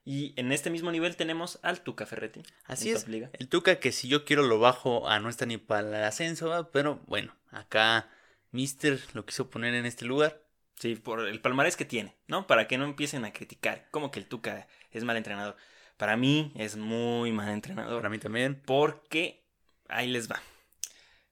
Y 0.04 0.32
en 0.36 0.52
este 0.52 0.70
mismo 0.70 0.90
nivel 0.92 1.16
tenemos 1.16 1.58
al 1.62 1.82
Tuca 1.82 2.06
Ferretti. 2.06 2.42
Así 2.64 2.90
es. 2.90 3.08
Liga. 3.08 3.28
El 3.34 3.48
Tuca 3.48 3.80
que 3.80 3.92
si 3.92 4.08
yo 4.08 4.24
quiero 4.24 4.42
lo 4.42 4.58
bajo, 4.58 5.08
ah, 5.08 5.18
no 5.18 5.28
está 5.28 5.44
ni 5.44 5.58
para 5.58 5.86
el 5.86 6.04
ascenso, 6.04 6.70
pero 6.72 7.00
bueno, 7.06 7.34
acá 7.50 8.08
Mister 8.52 9.00
lo 9.12 9.26
quiso 9.26 9.50
poner 9.50 9.74
en 9.74 9.84
este 9.84 10.04
lugar. 10.06 10.40
Sí, 10.78 10.94
por 10.94 11.26
el 11.26 11.40
palmarés 11.40 11.76
que 11.76 11.84
tiene, 11.84 12.14
¿no? 12.28 12.46
Para 12.46 12.68
que 12.68 12.78
no 12.78 12.84
empiecen 12.84 13.24
a 13.24 13.32
criticar. 13.32 13.88
Como 13.90 14.10
que 14.10 14.20
el 14.20 14.26
Tuca 14.26 14.68
es 14.92 15.02
mal 15.04 15.16
entrenador. 15.16 15.56
Para 15.96 16.16
mí 16.16 16.52
es 16.54 16.76
muy 16.76 17.32
mal 17.32 17.48
entrenador. 17.48 17.96
Para 17.96 18.10
mí 18.10 18.18
también. 18.18 18.62
Porque 18.64 19.42
ahí 19.88 20.06
les 20.06 20.30
va. 20.30 20.40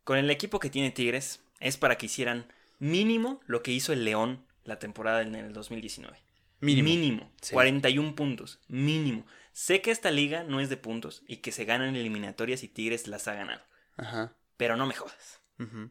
Con 0.03 0.19
el 0.19 0.31
equipo 0.31 0.59
que 0.59 0.71
tiene 0.71 0.91
Tigres 0.91 1.41
es 1.61 1.77
para 1.77 1.97
que 1.97 2.07
hicieran 2.07 2.53
mínimo 2.79 3.41
lo 3.47 3.63
que 3.63 3.71
hizo 3.71 3.93
el 3.93 4.05
León 4.05 4.45
la 4.65 4.81
temporada 4.81 5.23
en 5.23 5.37
el 5.37 5.53
2019. 5.53 6.17
Mínimo. 6.61 6.89
Mínimo. 6.89 7.33
Sí. 7.41 7.53
41 7.53 8.17
puntos. 8.17 8.59
Mínimo. 8.67 9.27
Sé 9.53 9.81
que 9.81 9.93
esta 9.93 10.11
liga 10.11 10.43
no 10.43 10.61
es 10.61 10.69
de 10.69 10.77
puntos 10.77 11.23
y 11.29 11.37
que 11.39 11.53
se 11.53 11.65
ganan 11.65 11.95
eliminatorias 11.95 12.65
y 12.65 12.69
Tigres 12.69 13.07
las 13.07 13.29
ha 13.29 13.35
ganado. 13.35 13.63
Ajá. 13.97 14.35
Pero 14.57 14.77
no 14.77 14.87
me 14.87 14.95
jodas. 14.95 15.41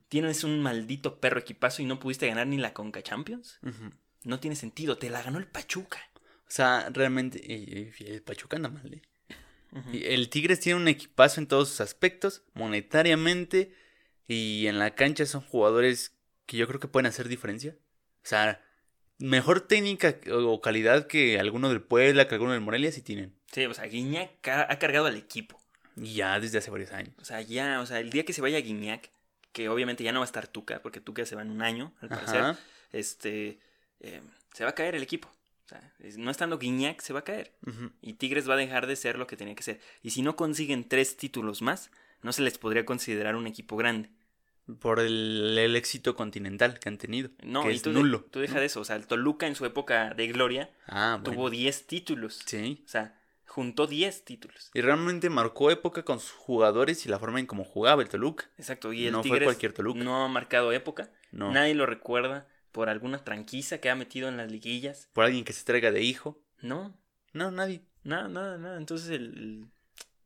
Tienes 0.10 0.44
un 0.44 0.62
maldito 0.62 1.20
perro 1.20 1.40
equipazo 1.40 1.82
y 1.82 1.86
no 1.86 2.00
pudiste 2.00 2.28
ganar 2.28 2.48
ni 2.48 2.58
la 2.58 2.74
Conca 2.74 3.02
Champions. 3.02 3.60
No 4.24 4.40
tiene 4.40 4.56
sentido. 4.56 4.98
Te 4.98 5.10
la 5.10 5.22
ganó 5.22 5.40
el 5.40 5.48
Pachuca. 5.48 6.00
O 6.48 6.52
sea, 6.52 6.90
realmente, 6.92 7.42
el 8.00 8.22
Pachuca 8.22 8.58
anda 8.58 8.70
mal, 8.70 8.94
¿eh? 8.94 9.02
El 9.92 10.30
Tigres 10.30 10.60
tiene 10.62 10.80
un 10.80 10.88
equipazo 10.88 11.42
en 11.42 11.48
todos 11.48 11.70
sus 11.70 11.82
aspectos, 11.82 12.44
monetariamente 12.54 13.74
y 14.28 14.68
en 14.68 14.80
la 14.80 14.96
cancha 14.96 15.26
son 15.26 15.42
jugadores 15.42 16.16
que 16.46 16.56
yo 16.58 16.68
creo 16.68 16.80
que 16.80 16.88
pueden 16.88 17.08
hacer 17.08 17.28
diferencia. 17.28 17.76
O 18.24 18.28
sea, 18.28 18.64
mejor 19.18 19.62
técnica 19.62 20.18
o 20.32 20.62
calidad 20.62 21.08
que 21.08 21.40
alguno 21.40 21.70
del 21.70 21.82
Puebla, 21.82 22.28
que 22.28 22.36
alguno 22.36 22.54
del 22.54 22.62
Morelia 22.62 22.92
sí 22.92 23.02
tienen. 23.02 23.36
Sí, 23.52 23.66
o 23.66 23.74
sea, 23.74 23.86
Guiñac 23.86 24.48
ha 24.48 24.80
cargado 24.80 25.08
al 25.08 25.18
equipo. 25.18 25.62
Ya 25.96 26.40
desde 26.40 26.60
hace 26.60 26.72
varios 26.72 26.92
años. 26.92 27.14
O 27.20 27.26
sea, 27.26 27.42
ya, 27.42 27.82
o 27.82 27.86
sea, 27.86 28.00
el 28.00 28.12
día 28.12 28.24
que 28.24 28.34
se 28.34 28.42
vaya 28.42 28.60
Guiñac, 28.60 29.12
que 29.56 29.70
obviamente 29.70 30.04
ya 30.04 30.12
no 30.12 30.20
va 30.20 30.26
a 30.26 30.28
estar 30.28 30.50
Tuca, 30.50 30.82
porque 30.82 31.00
Tuca 31.00 31.26
se 31.26 31.34
va 31.38 31.42
en 31.42 31.50
un 31.50 31.62
año, 31.62 31.94
al 32.02 32.10
parecer, 32.10 32.42
Ajá. 32.42 32.60
este, 32.92 33.58
eh, 34.02 34.22
se 34.54 34.66
va 34.66 34.72
a 34.72 34.76
caer 34.76 34.96
el 34.96 35.02
equipo. 35.02 35.30
O 35.30 35.68
sea, 35.70 35.94
no 36.18 36.30
estando 36.30 36.60
Guiñac, 36.60 37.00
se 37.02 37.14
va 37.14 37.20
a 37.20 37.24
caer. 37.24 37.54
Y 38.02 38.14
Tigres 38.16 38.50
va 38.50 38.56
a 38.56 38.58
dejar 38.58 38.86
de 38.86 38.98
ser 38.98 39.18
lo 39.18 39.28
que 39.28 39.38
tenía 39.38 39.56
que 39.56 39.64
ser. 39.64 39.80
Y 40.04 40.10
si 40.10 40.22
no 40.24 40.36
consiguen 40.36 40.88
tres 40.90 41.16
títulos 41.16 41.62
más, 41.62 41.90
no 42.22 42.34
se 42.34 42.42
les 42.42 42.58
podría 42.58 42.86
considerar 42.86 43.38
un 43.38 43.48
equipo 43.48 43.78
grande. 43.78 44.10
Por 44.80 45.00
el, 45.00 45.58
el 45.58 45.76
éxito 45.78 46.16
continental 46.16 46.78
que 46.80 46.90
han 46.90 46.98
tenido. 46.98 47.30
No, 47.44 47.64
que 47.64 47.72
y 47.72 47.76
es 47.76 47.82
tú, 47.82 47.92
de- 47.94 48.00
nulo. 48.00 48.26
tú 48.32 48.40
deja 48.42 48.60
de 48.60 48.66
eso. 48.66 48.82
O 48.82 48.84
sea, 48.84 48.98
el 48.98 49.08
Toluca 49.08 49.48
en 49.48 49.56
su 49.56 49.66
época 49.66 50.14
de 50.14 50.27
gloria 50.27 50.70
Ah, 50.88 51.18
bueno. 51.22 51.34
tuvo 51.36 51.50
10 51.50 51.88
títulos. 51.88 52.42
Sí. 52.46 52.84
O 52.86 52.90
sea, 52.90 53.18
juntó 53.55 53.87
10 53.87 54.25
títulos. 54.25 54.70
Y 54.74 54.81
realmente 54.81 55.29
marcó 55.29 55.72
época 55.72 56.03
con 56.03 56.20
sus 56.20 56.31
jugadores 56.33 57.05
y 57.05 57.09
la 57.09 57.18
forma 57.20 57.39
en 57.39 57.46
cómo 57.46 57.63
jugaba 57.63 58.01
el 58.03 58.09
Toluca. 58.09 58.50
Exacto. 58.57 58.91
Y 58.91 59.05
el 59.07 59.13
No 59.13 59.24
fue 59.24 59.41
cualquier 59.41 59.72
Toluca. 59.74 60.03
no 60.03 60.24
ha 60.24 60.27
marcado 60.27 60.72
época. 60.74 61.09
No. 61.31 61.51
Nadie 61.51 61.74
lo 61.74 61.85
recuerda 61.85 62.48
por 62.72 62.89
alguna 62.89 63.24
tranquiza 63.24 63.79
que 63.79 63.89
ha 63.89 63.96
metido 63.96 64.27
en 64.27 64.35
las 64.37 64.51
liguillas. 64.51 65.09
Por 65.13 65.24
alguien 65.24 65.46
que 65.46 65.53
se 65.53 65.63
traiga 65.63 65.91
de 65.91 66.01
hijo. 66.03 66.41
No, 66.61 66.94
No, 67.33 67.50
nadie. 67.51 67.81
nada, 68.03 68.27
nada, 68.27 68.57
nada. 68.57 68.77
Entonces 68.77 69.09
el, 69.09 69.24
el, 69.37 69.65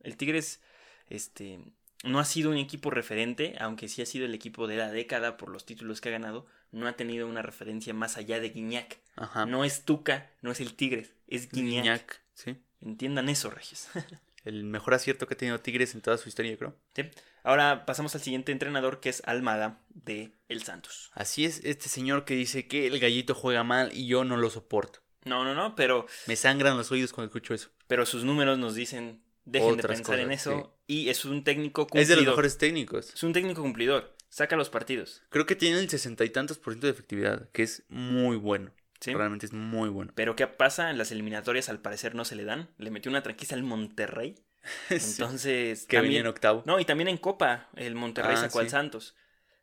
el 0.02 0.18
Tigres 0.18 0.62
este, 1.08 1.60
no 2.04 2.20
ha 2.20 2.26
sido 2.26 2.50
un 2.50 2.58
equipo 2.58 2.90
referente, 2.90 3.56
aunque 3.60 3.88
sí 3.88 4.02
ha 4.02 4.06
sido 4.08 4.26
el 4.26 4.34
equipo 4.34 4.66
de 4.68 4.78
la 4.78 4.92
década 4.92 5.38
por 5.38 5.50
los 5.50 5.66
títulos 5.66 6.02
que 6.02 6.10
ha 6.10 6.14
ganado. 6.14 6.48
No 6.72 6.88
ha 6.88 6.94
tenido 6.94 7.28
una 7.28 7.42
referencia 7.42 7.94
más 7.94 8.18
allá 8.18 8.40
de 8.40 8.50
Guiñac. 8.50 9.00
Ajá. 9.16 9.46
No 9.46 9.64
es 9.64 9.86
Tuca, 9.86 10.32
no 10.42 10.52
es 10.52 10.60
el 10.62 10.76
Tigres, 10.76 11.14
es 11.28 11.50
Guiñac. 11.50 11.84
Guiñac, 11.84 12.22
sí. 12.34 12.58
Entiendan 12.82 13.30
eso, 13.30 13.50
Regis. 13.50 13.88
El 14.46 14.64
mejor 14.64 14.94
acierto 14.94 15.28
que 15.28 15.34
ha 15.34 15.38
tenido 15.38 15.60
Tigres 15.60 15.94
en 15.96 16.02
toda 16.02 16.18
su 16.18 16.30
historia, 16.30 16.56
creo. 16.58 16.74
Sí. 16.96 17.04
Ahora 17.44 17.86
pasamos 17.86 18.16
al 18.16 18.22
siguiente 18.22 18.52
entrenador 18.54 19.02
que 19.02 19.10
es 19.10 19.22
Almada 19.26 19.82
de 19.90 20.32
El 20.48 20.64
Santos. 20.64 21.12
Así 21.14 21.44
es, 21.44 21.62
este 21.66 21.90
señor 21.90 22.24
que 22.24 22.36
dice 22.36 22.68
que 22.68 22.88
el 22.88 23.00
gallito 23.00 23.36
juega 23.36 23.64
mal 23.66 23.92
y 23.94 24.08
yo 24.08 24.24
no 24.24 24.38
lo 24.38 24.50
soporto. 24.50 25.00
No, 25.26 25.44
no, 25.44 25.54
no, 25.54 25.76
pero 25.76 26.08
Me 26.26 26.38
sangran 26.38 26.78
los 26.78 26.90
oídos 26.92 27.12
cuando 27.12 27.28
escucho 27.28 27.54
eso. 27.54 27.70
pero 27.88 28.06
sus 28.06 28.24
números 28.24 28.58
nos 28.58 28.76
dicen 28.76 29.22
dejen 29.44 29.74
Otras 29.74 29.90
de 29.90 29.96
pensar 29.96 30.20
en 30.20 30.32
eso 30.32 30.78
y 30.88 31.10
es 31.10 31.26
un 31.26 31.44
técnico 31.44 31.82
Es 31.82 32.08
de 32.08 32.16
cumplidor. 32.16 32.18
los 32.20 32.28
mejores 32.28 32.58
técnicos. 32.58 33.14
Es 33.14 33.24
un 33.24 33.34
técnico 33.34 33.62
cumplidor. 33.62 34.16
Saca 34.30 34.56
los 34.56 34.70
partidos. 34.70 35.22
Creo 35.30 35.46
que 35.46 35.56
tiene 35.56 35.80
el 35.80 35.90
sesenta 35.90 36.24
y 36.24 36.30
tantos 36.30 36.58
por 36.60 36.74
ciento 36.74 36.88
de 36.88 36.94
efectividad, 36.94 37.50
que 37.52 37.64
es 37.64 37.84
muy 37.90 38.38
bueno. 38.38 38.72
¿Sí? 39.00 39.14
Realmente 39.14 39.46
es 39.46 39.54
muy 39.54 39.90
bueno. 39.90 40.12
Pero 40.16 40.36
¿qué 40.36 40.48
pasa? 40.48 40.90
En 40.90 40.98
las 40.98 41.12
eliminatorias 41.12 41.70
al 41.70 41.80
parecer 41.80 42.16
no 42.16 42.26
se 42.26 42.36
le 42.36 42.46
dan. 42.46 42.70
Le 42.78 42.92
metió 42.92 43.10
una 43.10 43.24
tranquisa 43.24 43.56
al 43.56 43.64
Monterrey. 43.64 44.36
Sí, 44.90 44.96
Entonces. 45.22 45.86
que 45.86 45.98
venía 45.98 46.08
también- 46.08 46.22
en 46.22 46.28
octavo. 46.28 46.64
No, 46.66 46.80
y 46.80 46.86
también 46.86 47.08
en 47.08 47.18
Copa. 47.18 47.70
El 47.76 47.96
Monterrey 47.96 48.34
Ah, 48.36 48.42
sacó 48.42 48.60
al 48.60 48.66
sí. 48.66 48.72
Santos. 48.72 49.16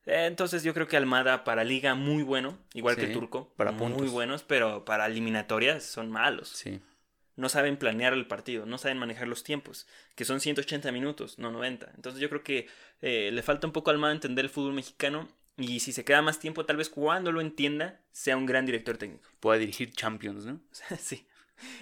Eh, 0.06 0.24
Entonces 0.26 0.62
yo 0.62 0.72
creo 0.72 0.86
que 0.88 0.96
Almada 0.96 1.44
para 1.44 1.64
Liga 1.64 1.94
muy 1.94 2.22
bueno. 2.22 2.58
Igual 2.74 2.96
que 2.96 3.08
Sí, 3.08 3.12
Turco. 3.12 3.52
para 3.56 3.72
Muy 3.72 3.92
puntos. 3.92 4.10
buenos, 4.10 4.42
pero 4.42 4.84
para 4.84 5.04
eliminatorias 5.06 5.82
son 5.84 6.10
malos. 6.10 6.48
Sí. 6.48 6.80
No 7.34 7.50
saben 7.50 7.76
planear 7.76 8.14
el 8.14 8.26
partido. 8.26 8.64
No 8.64 8.78
saben 8.78 8.96
manejar 8.96 9.28
los 9.28 9.42
tiempos. 9.44 9.86
Que 10.14 10.24
son 10.24 10.40
180 10.40 10.90
minutos, 10.92 11.38
no 11.38 11.50
90. 11.50 11.90
Entonces 11.94 12.18
yo 12.20 12.30
creo 12.30 12.42
que 12.42 12.66
eh, 13.02 13.30
le 13.32 13.42
falta 13.42 13.66
un 13.66 13.74
poco 13.74 13.90
a 13.90 13.92
Almada 13.92 14.14
entender 14.14 14.46
el 14.46 14.50
fútbol 14.50 14.72
mexicano. 14.72 15.28
Y 15.58 15.80
si 15.80 15.92
se 15.92 16.04
queda 16.04 16.20
más 16.22 16.38
tiempo, 16.38 16.66
tal 16.66 16.76
vez 16.76 16.90
cuando 16.90 17.32
lo 17.32 17.40
entienda, 17.40 18.02
sea 18.12 18.36
un 18.36 18.46
gran 18.46 18.66
director 18.66 18.98
técnico. 18.98 19.28
Puede 19.40 19.60
dirigir 19.60 19.92
Champions, 19.92 20.44
¿no? 20.44 20.60
sí. 21.00 21.26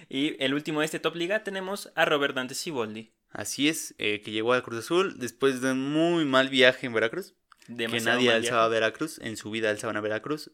Y 0.09 0.43
el 0.43 0.55
último 0.55 0.81
de 0.81 0.87
este 0.87 1.01
Top 1.01 1.17
Liga 1.17 1.43
tenemos 1.43 1.91
a 1.97 2.05
Robert 2.05 2.35
Dante 2.35 2.55
Siboldi. 2.55 3.13
Así 3.31 3.69
es, 3.69 3.97
eh, 3.99 4.21
que 4.21 4.31
llegó 4.31 4.53
al 4.53 4.63
Cruz 4.63 4.79
Azul 4.79 5.19
después 5.19 5.61
de 5.61 5.73
un 5.73 5.93
muy 5.93 6.25
mal 6.25 6.49
viaje 6.49 6.87
en 6.87 6.93
Veracruz. 6.93 7.35
que 7.67 7.73
Demasiado 7.73 8.17
nadie 8.19 8.29
mal 8.29 8.37
alzaba 8.37 8.65
a. 8.67 8.69
Veracruz. 8.69 9.19
En 9.19 9.37
su 9.37 9.51
vida 9.51 9.71
alzaban 9.71 9.97
a 9.97 10.01
Veracruz. 10.01 10.53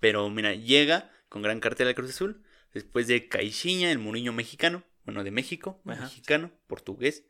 Pero 0.00 0.30
mira, 0.30 0.54
llega 0.54 1.10
con 1.28 1.42
gran 1.42 1.60
cartel 1.60 1.88
al 1.88 1.94
Cruz 1.94 2.10
Azul. 2.10 2.42
Después 2.72 3.08
de 3.08 3.28
Caixinha, 3.28 3.90
el 3.92 3.98
Muriño 3.98 4.32
mexicano. 4.32 4.84
Bueno, 5.04 5.22
de 5.22 5.30
México, 5.30 5.82
Ajá. 5.86 6.04
mexicano, 6.04 6.50
portugués. 6.66 7.24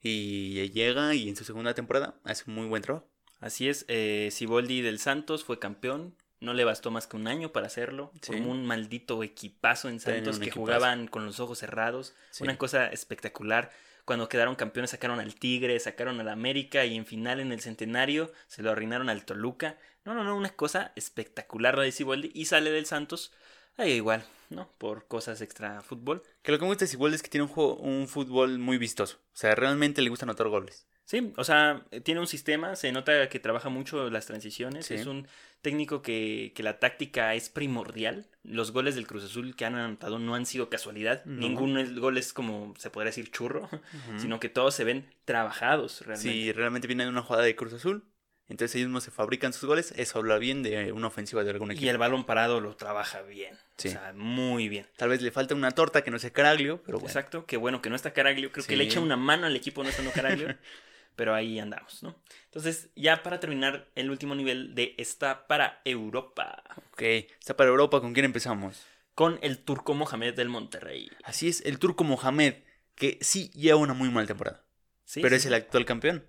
Y 0.00 0.70
llega 0.70 1.14
y 1.14 1.28
en 1.28 1.36
su 1.36 1.44
segunda 1.44 1.74
temporada 1.74 2.18
hace 2.24 2.44
un 2.46 2.54
muy 2.54 2.66
buen 2.66 2.82
trabajo. 2.82 3.10
Así 3.44 3.68
es, 3.68 3.84
eh, 3.88 4.30
Siboldi 4.32 4.80
del 4.80 4.98
Santos 4.98 5.44
fue 5.44 5.58
campeón. 5.58 6.16
No 6.40 6.54
le 6.54 6.64
bastó 6.64 6.90
más 6.90 7.06
que 7.06 7.18
un 7.18 7.28
año 7.28 7.52
para 7.52 7.66
hacerlo. 7.66 8.10
Sí. 8.22 8.32
Formó 8.32 8.50
un 8.50 8.64
maldito 8.64 9.22
equipazo 9.22 9.90
en 9.90 10.00
Santos 10.00 10.38
que 10.38 10.46
equipazo. 10.46 10.60
jugaban 10.60 11.08
con 11.08 11.26
los 11.26 11.40
ojos 11.40 11.58
cerrados. 11.58 12.14
Sí. 12.30 12.42
Una 12.42 12.56
cosa 12.56 12.86
espectacular. 12.86 13.70
Cuando 14.06 14.30
quedaron 14.30 14.54
campeones 14.54 14.92
sacaron 14.92 15.20
al 15.20 15.34
Tigre, 15.34 15.78
sacaron 15.78 16.20
al 16.20 16.30
América 16.30 16.86
y 16.86 16.96
en 16.96 17.04
final 17.04 17.38
en 17.38 17.52
el 17.52 17.60
centenario 17.60 18.32
se 18.46 18.62
lo 18.62 18.70
arruinaron 18.70 19.10
al 19.10 19.26
Toluca. 19.26 19.76
No, 20.06 20.14
no, 20.14 20.24
no, 20.24 20.34
una 20.38 20.56
cosa 20.56 20.92
espectacular 20.96 21.76
la 21.76 21.82
de 21.82 21.92
Siboldi 21.92 22.30
y 22.32 22.46
sale 22.46 22.70
del 22.70 22.86
Santos. 22.86 23.30
Ahí 23.76 23.92
igual, 23.92 24.24
¿no? 24.48 24.70
Por 24.78 25.06
cosas 25.06 25.42
extra 25.42 25.82
fútbol. 25.82 26.22
Que 26.40 26.50
lo 26.50 26.58
que 26.58 26.64
me 26.64 26.70
gusta 26.70 26.86
de 26.86 26.90
Siboldi 26.90 27.16
es 27.16 27.22
que 27.22 27.28
tiene 27.28 27.44
un, 27.44 27.50
juego, 27.50 27.76
un 27.76 28.08
fútbol 28.08 28.58
muy 28.58 28.78
vistoso. 28.78 29.18
O 29.34 29.36
sea, 29.36 29.54
realmente 29.54 30.00
le 30.00 30.08
gusta 30.08 30.24
anotar 30.24 30.48
goles. 30.48 30.86
Sí, 31.04 31.32
o 31.36 31.44
sea, 31.44 31.82
eh, 31.90 32.00
tiene 32.00 32.20
un 32.20 32.26
sistema, 32.26 32.76
se 32.76 32.90
nota 32.92 33.28
que 33.28 33.38
trabaja 33.38 33.68
mucho 33.68 34.08
las 34.10 34.26
transiciones, 34.26 34.86
Sí. 34.86 34.94
es 34.94 35.06
un 35.06 35.28
técnico 35.60 36.00
que, 36.02 36.52
que 36.54 36.62
la 36.62 36.78
táctica 36.78 37.34
es 37.34 37.48
primordial. 37.50 38.26
Los 38.42 38.70
goles 38.72 38.94
del 38.94 39.06
Cruz 39.06 39.24
Azul 39.24 39.54
que 39.56 39.64
han 39.64 39.74
anotado 39.74 40.18
no 40.18 40.34
han 40.34 40.46
sido 40.46 40.68
casualidad, 40.70 41.24
No. 41.26 41.40
ningún 41.40 42.00
gol 42.00 42.16
es 42.18 42.32
como 42.32 42.74
se 42.78 42.90
podría 42.90 43.10
decir 43.10 43.30
churro, 43.30 43.68
sino 44.16 44.40
que 44.40 44.48
todos 44.48 44.74
se 44.74 44.84
ven 44.84 45.06
trabajados 45.24 46.00
realmente. 46.06 46.32
Si 46.32 46.52
realmente 46.52 46.86
viene 46.86 47.04
de 47.04 47.10
una 47.10 47.22
jugada 47.22 47.44
de 47.44 47.54
Cruz 47.56 47.72
Azul, 47.74 48.04
Entonces 48.46 48.74
ellos 48.76 48.88
mismos 48.88 49.04
se 49.04 49.10
fabrican 49.10 49.54
sus 49.54 49.64
goles. 49.64 49.94
Eso 49.96 50.18
habla 50.18 50.36
bien 50.36 50.62
de 50.62 50.92
una 50.92 51.06
ofensiva 51.06 51.42
de 51.44 51.50
algún 51.50 51.70
equipo. 51.70 51.86
Y 51.86 51.88
el 51.88 51.96
balón 51.96 52.24
parado 52.26 52.60
lo 52.60 52.76
trabaja 52.76 53.22
bien. 53.22 53.56
Sí. 53.78 53.88
O 53.88 53.92
sea, 53.92 54.12
muy 54.14 54.68
bien. 54.68 54.86
Tal 54.98 55.08
vez 55.08 55.22
le 55.22 55.30
falta 55.30 55.54
una 55.54 55.70
torta 55.70 56.02
que 56.04 56.10
no 56.10 56.18
sea 56.18 56.30
Caraglio, 56.30 56.82
pero 56.84 56.98
bueno. 56.98 57.08
Exacto, 57.08 57.46
que 57.46 57.56
bueno 57.56 57.80
que 57.80 57.88
no 57.88 57.96
está 57.96 58.12
Caraglio. 58.12 58.52
Creo 58.52 58.66
que 58.66 58.76
le 58.76 58.84
Sí. 58.84 58.90
echa 58.90 59.00
una 59.00 59.16
mano 59.16 59.46
al 59.46 59.56
equipo 59.56 59.82
no 59.82 59.88
estando 59.88 60.12
Caraglio. 60.12 60.48
pero 61.16 61.34
ahí 61.34 61.58
andamos, 61.58 62.02
¿no? 62.02 62.16
Entonces, 62.46 62.90
ya 62.96 63.22
para 63.22 63.40
terminar, 63.40 63.88
el 63.94 64.10
último 64.10 64.34
nivel 64.34 64.74
de 64.74 64.94
está 64.98 65.46
para 65.46 65.80
Europa. 65.84 66.62
Ok, 66.92 67.02
está 67.02 67.56
para 67.56 67.70
Europa. 67.70 68.00
¿Con 68.00 68.12
quién 68.12 68.24
empezamos? 68.24 68.82
Con 69.14 69.38
el 69.42 69.58
turco 69.58 69.94
Mohamed 69.94 70.34
del 70.34 70.48
Monterrey. 70.48 71.10
Así 71.22 71.48
es, 71.48 71.60
el 71.64 71.78
turco 71.78 72.04
Mohamed, 72.04 72.54
que 72.94 73.18
sí 73.20 73.50
lleva 73.50 73.78
una 73.78 73.94
muy 73.94 74.10
mala 74.10 74.26
temporada. 74.26 74.64
Sí, 75.04 75.20
pero 75.20 75.36
sí, 75.36 75.40
es 75.40 75.46
el 75.46 75.54
actual 75.54 75.84
campeón. 75.84 76.26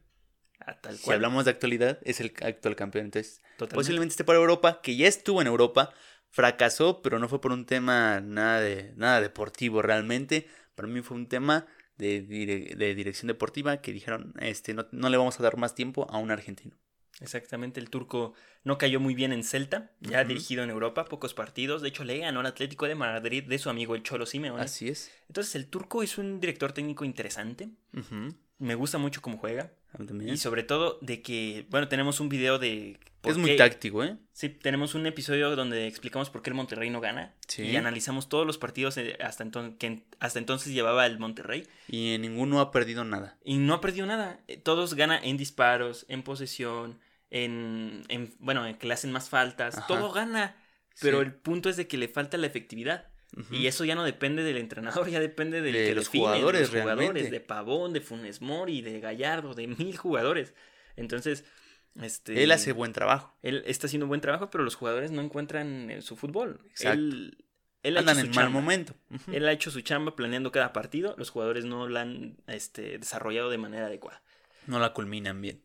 Ah, 0.59 0.79
tal 0.79 0.97
Si 0.97 1.03
cual. 1.03 1.15
hablamos 1.15 1.45
de 1.45 1.51
actualidad, 1.51 1.99
es 2.03 2.19
el 2.19 2.33
actual 2.41 2.75
campeón. 2.75 3.05
Entonces, 3.05 3.41
Totalmente. 3.57 3.75
posiblemente 3.75 4.13
esté 4.13 4.23
para 4.23 4.39
Europa, 4.39 4.81
que 4.81 4.95
ya 4.95 5.07
estuvo 5.07 5.41
en 5.41 5.47
Europa, 5.47 5.93
fracasó, 6.29 7.01
pero 7.01 7.19
no 7.19 7.27
fue 7.29 7.41
por 7.41 7.51
un 7.51 7.65
tema 7.65 8.19
nada, 8.21 8.59
de, 8.59 8.93
nada 8.95 9.21
deportivo 9.21 9.81
realmente. 9.81 10.47
Para 10.75 10.87
mí 10.87 11.01
fue 11.01 11.17
un 11.17 11.27
tema 11.27 11.65
de, 11.97 12.27
dire- 12.27 12.75
de 12.75 12.95
dirección 12.95 13.27
deportiva 13.27 13.77
que 13.81 13.91
dijeron, 13.93 14.33
este, 14.39 14.73
no, 14.73 14.87
no 14.91 15.09
le 15.09 15.17
vamos 15.17 15.39
a 15.39 15.43
dar 15.43 15.57
más 15.57 15.75
tiempo 15.75 16.07
a 16.09 16.17
un 16.17 16.31
argentino. 16.31 16.75
Exactamente, 17.21 17.79
el 17.79 17.89
turco 17.89 18.33
no 18.65 18.77
cayó 18.77 18.99
muy 18.99 19.15
bien 19.15 19.31
en 19.31 19.45
Celta, 19.45 19.91
ya 20.01 20.25
dirigido 20.25 20.63
en 20.65 20.69
Europa, 20.69 21.05
pocos 21.05 21.33
partidos. 21.33 21.81
De 21.81 21.87
hecho, 21.87 22.03
le 22.03 22.17
ganó 22.17 22.41
al 22.41 22.45
Atlético 22.45 22.87
de 22.87 22.95
Madrid 22.95 23.43
de 23.45 23.57
su 23.57 23.69
amigo 23.69 23.95
el 23.95 24.03
Cholo 24.03 24.25
Simeone. 24.25 24.61
Así 24.61 24.89
es. 24.89 25.09
Entonces, 25.29 25.55
el 25.55 25.67
turco 25.67 26.03
es 26.03 26.17
un 26.17 26.41
director 26.41 26.73
técnico 26.73 27.05
interesante. 27.05 27.69
Me 28.57 28.75
gusta 28.75 28.97
mucho 28.97 29.21
cómo 29.21 29.37
juega. 29.37 29.71
A 29.95 29.99
mí 30.01 30.05
también. 30.07 30.33
Y 30.33 30.37
sobre 30.37 30.63
todo 30.63 30.97
de 31.01 31.21
que, 31.21 31.65
bueno, 31.69 31.87
tenemos 31.87 32.19
un 32.19 32.29
video 32.29 32.59
de... 32.59 32.99
por 33.21 33.31
Es 33.31 33.37
muy 33.37 33.55
táctico, 33.55 34.03
¿eh? 34.03 34.17
Sí, 34.33 34.49
tenemos 34.49 34.95
un 34.95 35.05
episodio 35.07 35.55
donde 35.55 35.87
explicamos 35.87 36.29
por 36.29 36.41
qué 36.41 36.49
el 36.49 36.55
Monterrey 36.55 36.89
no 36.89 37.01
gana. 37.01 37.33
Sí. 37.47 37.63
Y 37.63 37.75
analizamos 37.75 38.27
todos 38.29 38.45
los 38.45 38.57
partidos 38.57 38.97
eh, 38.97 39.17
hasta, 39.21 39.43
enton- 39.45 39.77
que 39.77 40.03
hasta 40.19 40.39
entonces 40.39 40.73
llevaba 40.73 41.05
el 41.05 41.17
Monterrey. 41.19 41.65
Y 41.87 42.13
en 42.13 42.21
ninguno 42.21 42.59
ha 42.59 42.71
perdido 42.71 43.03
nada. 43.03 43.37
Y 43.43 43.57
no 43.57 43.73
ha 43.73 43.81
perdido 43.81 44.05
nada. 44.05 44.39
Eh, 44.47 44.57
Todos 44.57 44.93
gana 44.93 45.17
en 45.17 45.37
disparos, 45.37 46.05
en 46.09 46.21
posesión, 46.23 46.99
en, 47.29 48.03
en- 48.09 48.33
bueno, 48.39 48.65
en 48.67 48.75
que 48.75 48.87
le 48.87 48.93
hacen 48.93 49.11
más 49.11 49.29
faltas. 49.29 49.77
Ajá. 49.77 49.87
Todo 49.87 50.11
gana. 50.11 50.55
Pero 51.01 51.19
Sí. 51.19 51.25
el 51.25 51.33
punto 51.33 51.69
es 51.69 51.77
de 51.77 51.87
que 51.87 51.97
le 51.97 52.07
falta 52.07 52.37
la 52.37 52.47
efectividad. 52.47 53.07
Y 53.51 53.67
eso 53.67 53.83
ya 53.85 53.95
no 53.95 54.03
depende 54.03 54.43
del 54.43 54.57
entrenador, 54.57 55.09
ya 55.09 55.19
depende 55.19 55.61
del 55.61 55.73
De 55.73 55.85
que 55.87 55.95
los 55.95 56.05
define, 56.05 56.23
de 56.23 56.29
jugadores, 56.31 56.61
los 56.61 56.69
jugadores, 56.81 56.97
realmente. 57.09 57.29
de 57.31 57.39
Pavón, 57.41 57.93
de 57.93 58.01
Funes 58.01 58.41
Mori, 58.41 58.81
de 58.81 58.99
Gallardo, 58.99 59.53
de 59.53 59.67
mil 59.67 59.97
jugadores. 59.97 60.53
Entonces, 60.95 61.43
este 62.01 62.43
Él 62.43 62.51
hace 62.51 62.71
buen 62.71 62.93
trabajo. 62.93 63.33
él 63.41 63.63
está 63.65 63.87
haciendo 63.87 64.07
buen 64.07 64.21
trabajo, 64.21 64.49
pero 64.49 64.63
los 64.63 64.75
jugadores 64.75 65.11
no 65.11 65.21
encuentran 65.21 65.89
eh, 65.91 66.01
su 66.01 66.15
fútbol. 66.15 66.59
Exacto. 66.69 66.99
Él, 66.99 67.37
él 67.83 67.97
ha 67.97 67.99
Andan 67.99 68.17
hecho 68.17 68.27
en 68.27 68.33
su 68.33 68.39
mal 68.39 68.45
chamba. 68.45 68.61
momento. 68.61 68.95
Él 69.31 69.47
ha 69.47 69.51
hecho 69.51 69.69
su 69.71 69.81
chamba 69.81 70.15
planeando 70.15 70.51
cada 70.51 70.73
partido. 70.73 71.13
Los 71.17 71.29
jugadores 71.29 71.65
no 71.65 71.87
la 71.87 72.01
han 72.01 72.37
este, 72.47 72.97
desarrollado 72.97 73.49
de 73.49 73.57
manera 73.57 73.87
adecuada. 73.87 74.21
No 74.65 74.79
la 74.79 74.93
culminan 74.93 75.41
bien. 75.41 75.61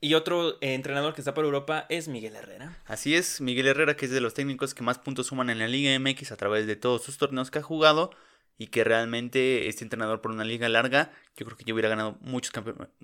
Y 0.00 0.14
otro 0.14 0.52
eh, 0.60 0.74
entrenador 0.74 1.14
que 1.14 1.20
está 1.20 1.34
por 1.34 1.44
Europa 1.44 1.86
es 1.88 2.08
Miguel 2.08 2.36
Herrera. 2.36 2.78
Así 2.86 3.14
es, 3.14 3.40
Miguel 3.40 3.66
Herrera, 3.66 3.96
que 3.96 4.06
es 4.06 4.10
de 4.10 4.20
los 4.20 4.34
técnicos 4.34 4.74
que 4.74 4.82
más 4.82 4.98
puntos 4.98 5.26
suman 5.26 5.50
en 5.50 5.58
la 5.58 5.68
Liga 5.68 5.98
MX 5.98 6.32
a 6.32 6.36
través 6.36 6.66
de 6.66 6.76
todos 6.76 7.02
sus 7.02 7.18
torneos 7.18 7.50
que 7.50 7.58
ha 7.58 7.62
jugado 7.62 8.10
y 8.58 8.68
que 8.68 8.84
realmente 8.84 9.68
este 9.68 9.84
entrenador 9.84 10.22
por 10.22 10.30
una 10.30 10.44
liga 10.44 10.66
larga, 10.70 11.12
yo 11.36 11.44
creo 11.44 11.58
que 11.58 11.64
ya 11.64 11.74
hubiera 11.74 11.90
ganado 11.90 12.16
muchos, 12.22 12.52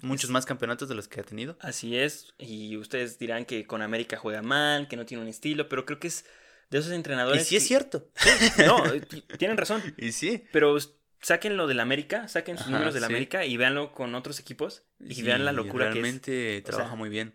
muchos 0.00 0.30
más 0.30 0.46
campeonatos 0.46 0.88
de 0.88 0.94
los 0.94 1.08
que 1.08 1.20
ha 1.20 1.24
tenido. 1.24 1.58
Así 1.60 1.96
es. 1.96 2.32
Y 2.38 2.76
ustedes 2.78 3.18
dirán 3.18 3.44
que 3.44 3.66
con 3.66 3.82
América 3.82 4.16
juega 4.16 4.40
mal, 4.40 4.88
que 4.88 4.96
no 4.96 5.04
tiene 5.04 5.22
un 5.22 5.28
estilo, 5.28 5.68
pero 5.68 5.84
creo 5.84 5.98
que 5.98 6.08
es 6.08 6.24
de 6.70 6.78
esos 6.78 6.90
Y 6.90 6.94
entrenadores. 6.94 7.46
sí 7.46 7.56
es 7.56 7.66
cierto. 7.66 8.08
No, 8.66 8.82
tienen 9.38 9.58
razón. 9.58 9.82
Y 9.98 10.12
sí. 10.12 10.42
Pero 10.52 10.74
sáquenlo 11.22 11.66
del 11.66 11.80
América, 11.80 12.28
saquen 12.28 12.56
sus 12.58 12.66
Ajá, 12.66 12.72
números 12.74 12.94
del 12.94 13.04
sí. 13.04 13.08
América 13.08 13.44
y 13.46 13.56
véanlo 13.56 13.92
con 13.92 14.14
otros 14.14 14.38
equipos 14.40 14.82
y 15.00 15.14
Sí, 15.14 15.22
vean 15.22 15.44
la 15.44 15.52
locura 15.52 15.86
que 15.86 16.00
es. 16.00 16.02
Realmente 16.02 16.62
trabaja 16.62 16.90
sea, 16.90 16.96
muy 16.96 17.08
bien. 17.08 17.34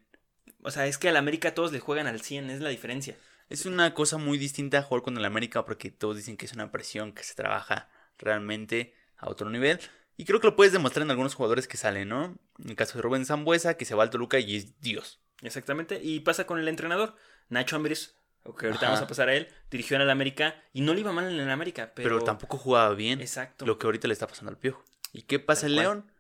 O 0.62 0.72
sea, 0.72 0.86
es 0.86 0.98
que 0.98 1.10
al 1.10 1.18
América 1.18 1.54
todos 1.54 1.72
le 1.72 1.80
juegan 1.80 2.08
al 2.08 2.22
100, 2.22 2.50
es 2.50 2.60
la 2.62 2.70
diferencia. 2.70 3.16
Es 3.50 3.66
una 3.66 3.94
cosa 3.94 4.18
muy 4.18 4.38
distinta 4.38 4.84
jugar 4.84 5.04
con 5.04 5.18
el 5.18 5.26
América 5.26 5.66
porque 5.66 5.90
todos 5.90 6.18
dicen 6.18 6.36
que 6.36 6.46
es 6.46 6.54
una 6.54 6.72
presión 6.72 7.14
que 7.14 7.24
se 7.24 7.34
trabaja 7.34 7.90
realmente 8.18 8.94
a 9.18 9.30
otro 9.30 9.50
nivel. 9.50 9.80
Y 10.18 10.26
creo 10.26 10.40
que 10.42 10.48
lo 10.48 10.56
puedes 10.56 10.74
demostrar 10.74 11.04
en 11.04 11.12
algunos 11.12 11.36
jugadores 11.36 11.68
que 11.68 11.78
salen, 11.78 12.10
¿no? 12.10 12.38
En 12.60 12.70
el 12.70 12.76
caso 12.76 12.98
de 12.98 13.04
Rubén 13.04 13.26
Zambuesa, 13.26 13.78
que 13.78 13.86
se 13.86 13.96
va 13.96 14.04
al 14.04 14.10
Toluca 14.10 14.40
y 14.40 14.56
es 14.58 14.82
Dios. 14.82 15.22
Exactamente. 15.44 16.02
Y 16.04 16.22
pasa 16.22 16.46
con 16.46 16.60
el 16.60 16.68
entrenador, 16.68 17.16
Nacho 17.50 17.76
Ambriz, 17.76 18.16
que 18.56 18.68
ahorita 18.68 18.86
Ajá. 18.86 18.94
vamos 18.94 19.06
a 19.06 19.08
pasar 19.08 19.30
a 19.30 19.36
él, 19.36 19.48
dirigió 19.70 19.96
en 19.96 20.02
el 20.02 20.10
América 20.10 20.56
y 20.74 20.82
no 20.82 20.94
le 20.94 21.02
iba 21.02 21.12
mal 21.12 21.32
en 21.32 21.40
el 21.40 21.50
América, 21.50 21.92
pero, 21.96 22.10
Pero, 22.10 22.24
tampoco 22.24 22.58
jugaba 22.58 22.94
bien. 22.96 23.22
Exacto. 23.22 23.66
Lo 23.66 23.78
que 23.78 23.88
ahorita 23.88 24.08
le 24.08 24.14
está 24.14 24.28
pasando 24.28 24.52
al 24.52 24.58
Piojo. 24.58 24.84
¿Y 25.14 25.24
qué 25.24 25.40
pasa 25.40 25.62
Tal 25.64 25.74
cual. 25.74 25.84
León? 25.84 26.12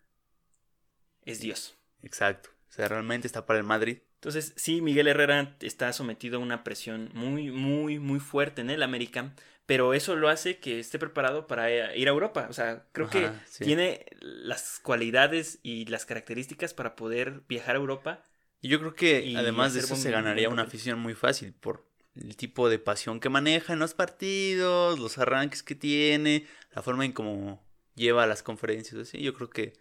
Es 1.25 1.39
Dios. 1.39 1.75
Exacto. 2.03 2.49
O 2.69 2.73
sea, 2.73 2.87
realmente 2.87 3.27
está 3.27 3.45
para 3.45 3.59
el 3.59 3.65
Madrid. 3.65 3.99
Entonces, 4.15 4.53
sí, 4.55 4.81
Miguel 4.81 5.07
Herrera 5.07 5.55
está 5.61 5.93
sometido 5.93 6.37
a 6.37 6.41
una 6.41 6.63
presión 6.63 7.11
muy, 7.13 7.51
muy, 7.51 7.99
muy 7.99 8.19
fuerte 8.19 8.61
en 8.61 8.69
el 8.69 8.81
América, 8.81 9.33
pero 9.65 9.93
eso 9.93 10.15
lo 10.15 10.29
hace 10.29 10.57
que 10.57 10.79
esté 10.79 10.97
preparado 10.97 11.45
para 11.45 11.69
eh, 11.69 11.97
ir 11.97 12.07
a 12.07 12.11
Europa. 12.11 12.47
O 12.49 12.53
sea, 12.53 12.85
creo 12.93 13.09
que 13.09 13.29
sí. 13.45 13.63
tiene 13.65 14.05
las 14.21 14.79
cualidades 14.81 15.59
y 15.61 15.85
las 15.85 16.05
características 16.05 16.73
para 16.73 16.95
poder 16.95 17.41
viajar 17.47 17.75
a 17.75 17.79
Europa. 17.79 18.23
Y 18.61 18.69
yo 18.69 18.79
creo 18.79 18.95
que 18.95 19.35
además 19.37 19.73
de 19.73 19.81
eso 19.81 19.95
se 19.95 20.09
ganaría 20.09 20.49
una 20.49 20.63
afición 20.63 20.99
muy 20.99 21.13
fácil 21.13 21.53
por 21.53 21.85
el 22.21 22.35
tipo 22.35 22.69
de 22.69 22.79
pasión 22.79 23.19
que 23.19 23.29
maneja 23.29 23.73
en 23.73 23.79
los 23.79 23.93
partidos, 23.93 24.99
los 24.99 25.17
arranques 25.17 25.63
que 25.63 25.75
tiene, 25.75 26.45
la 26.73 26.81
forma 26.81 27.05
en 27.05 27.11
cómo 27.13 27.63
lleva 27.95 28.25
las 28.27 28.43
conferencias. 28.43 29.01
Así, 29.01 29.19
yo 29.21 29.33
creo 29.33 29.49
que 29.49 29.73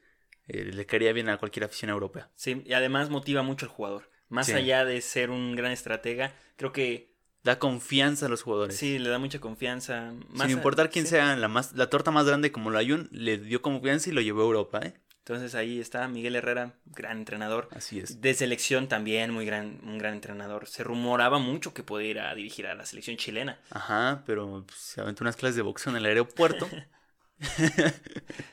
eh, 0.49 0.65
le 0.65 0.87
caería 0.87 1.13
bien 1.13 1.29
a 1.29 1.39
cualquier 1.39 1.65
afición 1.65 1.91
europea. 1.91 2.31
Sí, 2.35 2.63
y 2.65 2.73
además 2.73 3.11
motiva 3.11 3.43
mucho 3.43 3.67
al 3.67 3.73
jugador. 3.73 4.11
Más 4.29 4.47
Sí. 4.47 4.53
allá 4.53 4.85
de 4.85 5.01
ser 5.01 5.31
un 5.31 5.55
gran 5.57 5.73
estratega, 5.73 6.35
creo 6.57 6.73
que 6.73 7.15
Da 7.45 7.61
confianza 7.61 8.27
a 8.27 8.29
los 8.29 8.43
jugadores. 8.43 8.77
sí, 8.77 8.99
le 8.99 9.09
da 9.09 9.19
mucha 9.21 9.39
confianza. 9.39 10.13
Más 10.31 10.49
Sin 10.49 10.57
a- 10.57 10.59
importar 10.59 10.91
quién 10.91 11.05
sí. 11.05 11.11
sea 11.13 11.37
la 11.37 11.47
más 11.47 11.75
la 11.75 11.89
torta 11.91 12.11
más 12.11 12.27
grande 12.27 12.51
como 12.51 12.71
la 12.73 12.81
Ayun, 12.81 13.09
le 13.13 13.39
dio 13.39 13.63
confianza 13.63 14.11
y 14.11 14.13
lo 14.13 14.21
llevó 14.21 14.41
a 14.43 14.45
Europa, 14.47 14.81
¿eh? 14.85 14.95
Entonces 15.27 15.57
ahí 15.57 15.81
está 15.81 16.07
Miguel 16.07 16.37
Herrera, 16.37 16.75
gran 16.85 17.19
entrenador. 17.19 17.69
Así 17.73 17.99
es. 17.99 18.21
De 18.21 18.33
selección 18.33 18.87
también, 18.87 19.33
muy 19.33 19.45
gran, 19.45 19.81
un 19.83 19.99
gran 19.99 20.15
entrenador. 20.15 20.69
Se 20.69 20.85
rumoraba 20.85 21.41
mucho 21.41 21.75
que 21.75 21.83
podía 21.83 22.11
ir 22.11 22.21
a 22.21 22.33
dirigir 22.33 22.69
a 22.69 22.77
la 22.77 22.87
selección 22.87 23.17
chilena. 23.17 23.59
Ajá, 23.71 24.23
pero 24.25 24.63
pues, 24.65 24.79
se 24.79 25.01
aventó 25.01 25.25
unas 25.25 25.35
clases 25.35 25.57
de 25.57 25.63
boxeo 25.63 25.91
en 25.91 25.97
el 25.97 26.07
aeropuerto. 26.07 26.69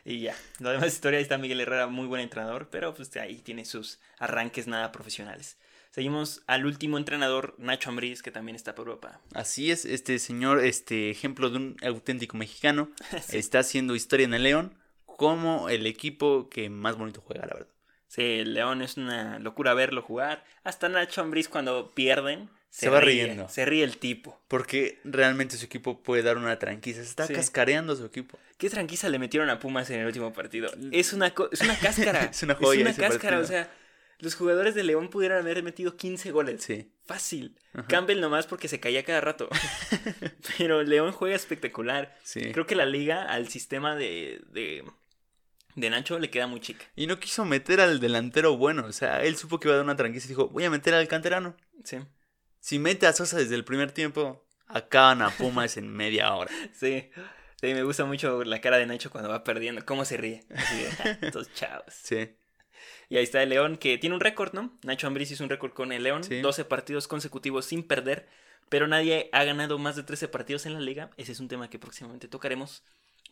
Y 0.04 0.20
ya, 0.20 0.36
lo 0.60 0.72
demás 0.72 0.92
historia, 0.94 1.18
ahí 1.20 1.24
está 1.24 1.38
Miguel 1.38 1.62
Herrera, 1.62 1.88
muy 1.88 2.06
buen 2.06 2.20
entrenador, 2.20 2.68
pero 2.70 2.94
pues 2.94 3.16
ahí 3.16 3.38
tiene 3.38 3.64
sus 3.64 4.02
arranques 4.18 4.68
nada 4.68 4.92
profesionales. 4.92 5.58
Seguimos 5.92 6.42
al 6.48 6.66
último 6.66 6.98
entrenador, 6.98 7.56
Nacho 7.60 7.92
Ambriz, 7.92 8.22
que 8.22 8.32
también 8.32 8.58
está 8.58 8.76
por 8.76 8.88
Europa. 8.88 9.22
Así 9.34 9.72
es, 9.72 9.86
este 9.86 10.20
señor, 10.20 10.66
este 10.66 11.12
ejemplo 11.12 11.50
de 11.50 11.58
un 11.58 11.78
auténtico 11.82 12.36
mexicano, 12.36 12.90
Sí. 13.26 13.38
está 13.38 13.60
haciendo 13.60 13.96
historia 13.96 14.26
en 14.26 14.34
el 14.34 14.44
León 14.44 14.83
como 15.18 15.70
el 15.70 15.86
equipo 15.88 16.50
que 16.50 16.70
más 16.70 16.98
bonito 16.98 17.22
juega, 17.26 17.46
la 17.46 17.54
verdad. 17.54 17.70
Sí, 18.08 18.22
el 18.40 18.54
León 18.54 18.82
es 18.82 18.98
una 18.98 19.40
locura 19.40 19.74
verlo 19.74 20.02
jugar. 20.02 20.44
Hasta 20.64 20.88
Nacho 20.90 21.22
Ambriz 21.22 21.50
cuando 21.50 21.92
pierden 21.96 22.50
Se 22.70 22.90
va 22.90 23.00
ríe, 23.02 23.24
riendo. 23.26 23.50
Se 23.50 23.66
ríe 23.66 23.84
el 23.84 23.98
tipo. 23.98 24.40
Porque 24.48 25.00
realmente 25.04 25.58
su 25.58 25.66
equipo 25.66 26.04
puede 26.04 26.22
dar 26.22 26.38
una 26.38 26.60
tranquila. 26.60 26.98
Se 26.98 27.02
está 27.04 27.26
Sí. 27.26 27.34
cascareando 27.34 27.96
su 27.96 28.06
equipo. 28.06 28.38
¿Qué 28.58 28.70
tranquiza 28.70 29.10
le 29.10 29.18
metieron 29.20 29.50
a 29.50 29.58
Pumas 29.60 29.90
en 29.90 30.00
el 30.02 30.06
último 30.08 30.32
partido? 30.32 30.72
Es 30.92 31.12
una, 31.14 31.34
es 31.52 31.62
una 31.62 31.78
cáscara. 31.80 32.26
Es 32.26 32.44
una 32.44 32.54
joya 32.56 32.88
Es 32.88 32.98
una 33.00 33.08
cáscara. 33.10 33.38
partido. 33.38 33.42
O 33.42 33.46
sea, 33.48 33.72
los 34.20 34.36
jugadores 34.36 34.76
de 34.76 34.84
León 34.84 35.10
pudieran 35.10 35.40
haber 35.40 35.64
metido 35.64 35.98
15 35.98 36.32
goles. 36.32 36.64
Sí. 36.64 36.92
Fácil. 37.06 37.58
Ajá. 37.74 37.88
Campbell 37.88 38.22
nomás 38.22 38.46
porque 38.46 38.68
se 38.68 38.80
caía 38.80 39.04
cada 39.04 39.22
rato. 39.22 39.50
Pero 40.58 40.84
León 40.84 41.12
juega 41.12 41.36
espectacular. 41.36 42.16
Sí. 42.24 42.52
Creo 42.52 42.66
que 42.68 42.76
la 42.76 42.86
liga 42.86 43.24
al 43.24 43.50
sistema 43.50 43.96
de, 43.96 44.42
de, 44.52 44.84
de 45.76 45.90
Nacho 45.90 46.20
le 46.20 46.30
queda 46.30 46.48
muy 46.48 46.60
chica. 46.60 46.86
Y 46.96 47.08
no 47.08 47.20
quiso 47.20 47.46
meter 47.46 47.82
al 47.82 48.00
delantero 48.00 48.58
bueno. 48.58 48.86
O 48.86 48.92
sea, 48.92 49.24
él 49.24 49.36
supo 49.38 49.60
que 49.60 49.68
iba 49.68 49.74
a 49.76 49.78
dar 49.78 49.86
una 49.86 49.96
tranquila 49.96 50.24
y 50.24 50.28
dijo, 50.28 50.50
voy 50.50 50.64
a 50.66 50.70
meter 50.70 50.94
al 50.94 51.08
canterano. 51.08 51.56
Sí. 51.84 51.98
Si 52.60 52.80
mete 52.80 53.08
a 53.08 53.14
Sosa 53.14 53.38
desde 53.38 53.56
el 53.56 53.66
primer 53.66 53.92
tiempo, 53.92 54.46
acaban 54.68 55.22
a 55.22 55.30
Pumas 55.30 55.78
en 55.78 55.90
media 55.92 56.34
hora. 56.34 56.52
Sí. 56.74 57.10
Sí, 57.62 57.74
me 57.74 57.84
gusta 57.84 58.04
mucho 58.04 58.44
la 58.44 58.60
cara 58.60 58.78
de 58.78 58.86
Nacho 58.86 59.10
cuando 59.10 59.30
va 59.30 59.46
perdiendo. 59.46 59.86
Cómo 59.86 60.04
se 60.04 60.18
ríe. 60.18 60.44
Así 60.54 60.84
de, 60.84 60.92
"Ja, 60.92 61.10
estos 61.22 61.54
chavos. 61.54 61.86
Sí. 61.94 62.36
Y 63.08 63.16
ahí 63.16 63.24
está 63.24 63.42
el 63.42 63.50
León, 63.50 63.78
que 63.78 63.98
tiene 63.98 64.16
un 64.16 64.20
récord, 64.20 64.54
¿no? 64.54 64.78
Nacho 64.84 65.08
Ambriz 65.08 65.32
hizo 65.32 65.44
un 65.46 65.50
récord 65.50 65.72
con 65.72 65.94
el 65.94 66.04
León. 66.04 66.24
Sí. 66.26 66.42
12 66.42 66.66
partidos 66.66 67.08
consecutivos 67.08 67.66
sin 67.66 67.84
perder. 67.84 68.28
Pero 68.68 68.88
nadie 68.88 69.30
ha 69.32 69.44
ganado 69.46 69.78
más 69.78 69.96
de 69.96 70.04
13 70.04 70.28
partidos 70.28 70.66
en 70.66 70.74
la 70.74 70.80
liga. 70.82 71.12
Ese 71.16 71.32
es 71.32 71.40
un 71.40 71.48
tema 71.48 71.70
que 71.70 71.80
próximamente 71.80 72.28
tocaremos. 72.28 72.84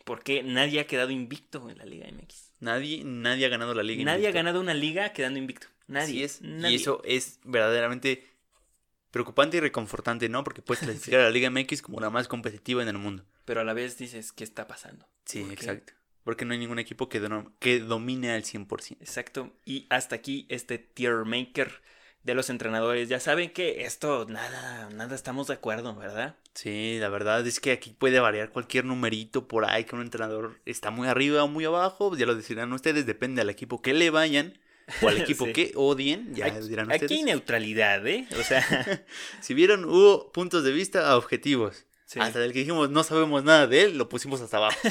Porque 0.04 0.42
nadie 0.42 0.80
ha 0.80 0.86
quedado 0.86 1.10
invicto 1.10 1.70
en 1.70 1.78
la 1.78 1.84
Liga 1.84 2.06
MX. 2.10 2.52
Nadie, 2.60 3.02
nadie 3.04 3.46
ha 3.46 3.48
ganado 3.48 3.74
la 3.74 3.82
liga. 3.82 4.04
Nadie 4.04 4.28
ha 4.28 4.32
ganado 4.32 4.60
una 4.60 4.74
liga 4.74 5.12
quedando 5.12 5.38
invicto. 5.38 5.68
Nadie. 5.88 6.04
Así 6.04 6.22
es. 6.22 6.42
Nadie. 6.42 6.72
Y 6.72 6.76
eso 6.76 7.02
es 7.04 7.40
verdaderamente 7.44 8.26
preocupante 9.10 9.58
y 9.58 9.60
reconfortante, 9.60 10.28
¿no? 10.28 10.42
Porque 10.42 10.62
puedes 10.62 10.82
clasificar 10.84 11.20
a 11.20 11.24
la 11.24 11.30
Liga 11.30 11.50
MX 11.50 11.82
como 11.82 12.00
la 12.00 12.10
más 12.10 12.28
competitiva 12.28 12.82
en 12.82 12.88
el 12.88 12.98
mundo. 12.98 13.24
Pero 13.44 13.60
a 13.60 13.64
la 13.64 13.74
vez 13.74 13.98
dices, 13.98 14.32
¿qué 14.32 14.44
está 14.44 14.66
pasando? 14.66 15.06
Sí, 15.24 15.40
¿Por 15.40 15.48
qué? 15.48 15.54
exacto. 15.54 15.92
Porque 16.24 16.44
no 16.44 16.52
hay 16.52 16.58
ningún 16.58 16.78
equipo 16.78 17.08
que, 17.08 17.20
que 17.58 17.80
domine 17.80 18.30
al 18.30 18.44
100%. 18.44 18.96
Exacto. 19.00 19.52
Y 19.64 19.86
hasta 19.90 20.14
aquí 20.14 20.46
este 20.48 20.78
tier 20.78 21.24
maker 21.24 21.82
de 22.24 22.34
los 22.34 22.50
entrenadores. 22.50 23.08
Ya 23.08 23.18
saben 23.20 23.50
que 23.50 23.84
esto, 23.84 24.26
nada, 24.28 24.88
nada 24.90 25.14
estamos 25.14 25.48
de 25.48 25.54
acuerdo, 25.54 25.94
¿verdad? 25.96 26.36
Sí, 26.54 26.98
la 27.00 27.08
verdad 27.08 27.46
es 27.46 27.60
que 27.60 27.72
aquí 27.72 27.90
puede 27.98 28.20
variar 28.20 28.50
cualquier 28.50 28.84
numerito 28.84 29.48
por 29.48 29.64
ahí 29.64 29.84
que 29.84 29.94
un 29.96 30.02
entrenador 30.02 30.60
está 30.66 30.90
muy 30.90 31.08
arriba 31.08 31.42
o 31.44 31.48
muy 31.48 31.64
abajo. 31.64 32.16
Ya 32.16 32.26
lo 32.26 32.34
decidirán 32.34 32.72
ustedes, 32.72 33.06
depende 33.06 33.40
del 33.40 33.50
equipo 33.50 33.80
que 33.82 33.94
le 33.94 34.10
vayan 34.10 34.58
o 35.00 35.08
al 35.08 35.16
equipo 35.22 35.46
Sí. 35.46 35.52
que 35.52 35.72
odien. 35.76 36.34
Ya 36.34 36.46
aquí, 36.46 36.68
dirán 36.68 36.90
aquí 36.92 37.04
ustedes. 37.06 37.18
hay 37.20 37.24
neutralidad, 37.24 38.06
¿eh? 38.06 38.26
O 38.38 38.42
sea, 38.42 39.04
Si 39.40 39.54
vieron, 39.54 39.84
hubo 39.86 40.30
puntos 40.32 40.62
de 40.64 40.72
vista 40.72 41.16
objetivos. 41.16 41.86
sí. 42.04 42.20
Hasta 42.20 42.38
del 42.38 42.52
que 42.52 42.60
dijimos 42.60 42.90
no 42.90 43.02
sabemos 43.02 43.42
nada 43.44 43.66
de 43.66 43.82
él, 43.84 43.98
lo 43.98 44.08
pusimos 44.08 44.40
hasta 44.40 44.58
abajo. 44.58 44.78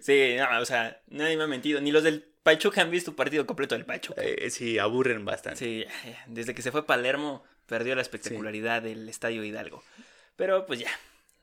Sí, 0.00 0.36
no, 0.38 0.60
o 0.60 0.64
sea, 0.66 1.00
nadie 1.08 1.36
me 1.36 1.44
ha 1.44 1.46
mentido. 1.46 1.80
Ni 1.80 1.90
los 1.90 2.02
del 2.04 2.28
Pachuca 2.44 2.82
han 2.82 2.90
visto 2.90 3.10
un 3.10 3.16
partido 3.16 3.44
completo 3.46 3.74
del 3.74 3.84
Pachuca. 3.86 4.22
Eh, 4.22 4.50
sí, 4.50 4.78
aburren 4.78 5.24
bastante. 5.24 5.58
Sí, 5.58 5.84
desde 6.26 6.54
que 6.54 6.62
se 6.62 6.70
fue 6.70 6.86
Palermo 6.86 7.42
perdió 7.66 7.96
la 7.96 8.02
espectacularidad 8.02 8.82
del 8.82 9.08
Estadio 9.08 9.42
Hidalgo. 9.42 9.82
Pero 10.36 10.66
pues 10.66 10.78
ya, 10.80 10.90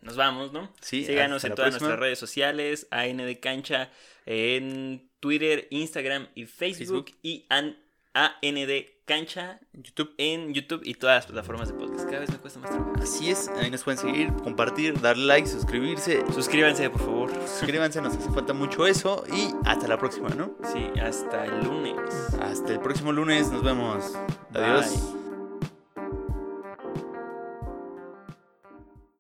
nos 0.02 0.16
vamos, 0.16 0.54
¿no? 0.54 0.74
Sí, 0.80 1.04
Síganos 1.04 1.44
en 1.44 1.56
todas 1.56 1.72
próxima. 1.72 1.88
nuestras 1.90 2.00
redes 2.00 2.20
sociales, 2.20 2.88
AN 2.92 3.18
de 3.18 3.40
Cancha, 3.40 3.90
en 4.26 5.10
Twitter, 5.20 5.68
Instagram 5.72 6.28
y 6.36 6.46
Facebook, 6.46 7.06
Facebook. 7.08 7.20
y 7.24 7.46
an, 7.50 7.78
AN 8.14 8.56
de 8.56 9.02
Cancha 9.06 9.60
YouTube. 9.74 10.14
en 10.18 10.54
YouTube 10.54 10.82
y 10.84 10.94
todas 10.94 11.18
las 11.18 11.26
plataformas 11.26 11.68
de 11.68 11.74
podcast. 11.74 12.06
Cada 12.06 12.20
vez 12.20 12.30
me 12.30 12.38
cuesta 12.38 12.60
más 12.60 12.70
trabajo. 12.70 12.94
Así 13.02 13.30
es, 13.30 13.50
ahí 13.60 13.70
nos 13.70 13.84
pueden 13.84 13.98
seguir, 13.98 14.32
compartir, 14.44 15.00
darle 15.02 15.26
like, 15.26 15.48
suscribirse. 15.48 16.24
Suscríbanse, 16.34 16.90
por 16.90 17.02
favor. 17.02 17.32
Suscríbanse, 17.48 18.02
nos 18.02 18.16
hace 18.16 18.30
falta 18.30 18.54
mucho 18.54 18.88
eso. 18.88 19.24
Y 19.34 19.54
hasta 19.66 19.88
la 19.88 19.98
próxima, 19.98 20.30
¿no? 20.30 20.56
Sí, 20.74 21.00
hasta 21.00 21.46
el 21.46 21.66
lunes. 21.66 21.96
Hasta 22.42 22.74
el 22.74 22.80
próximo 22.80 23.12
lunes, 23.12 23.52
nos 23.52 23.64
vemos. 23.64 24.14
Adiós. 24.54 25.12
Bye. 25.14 25.21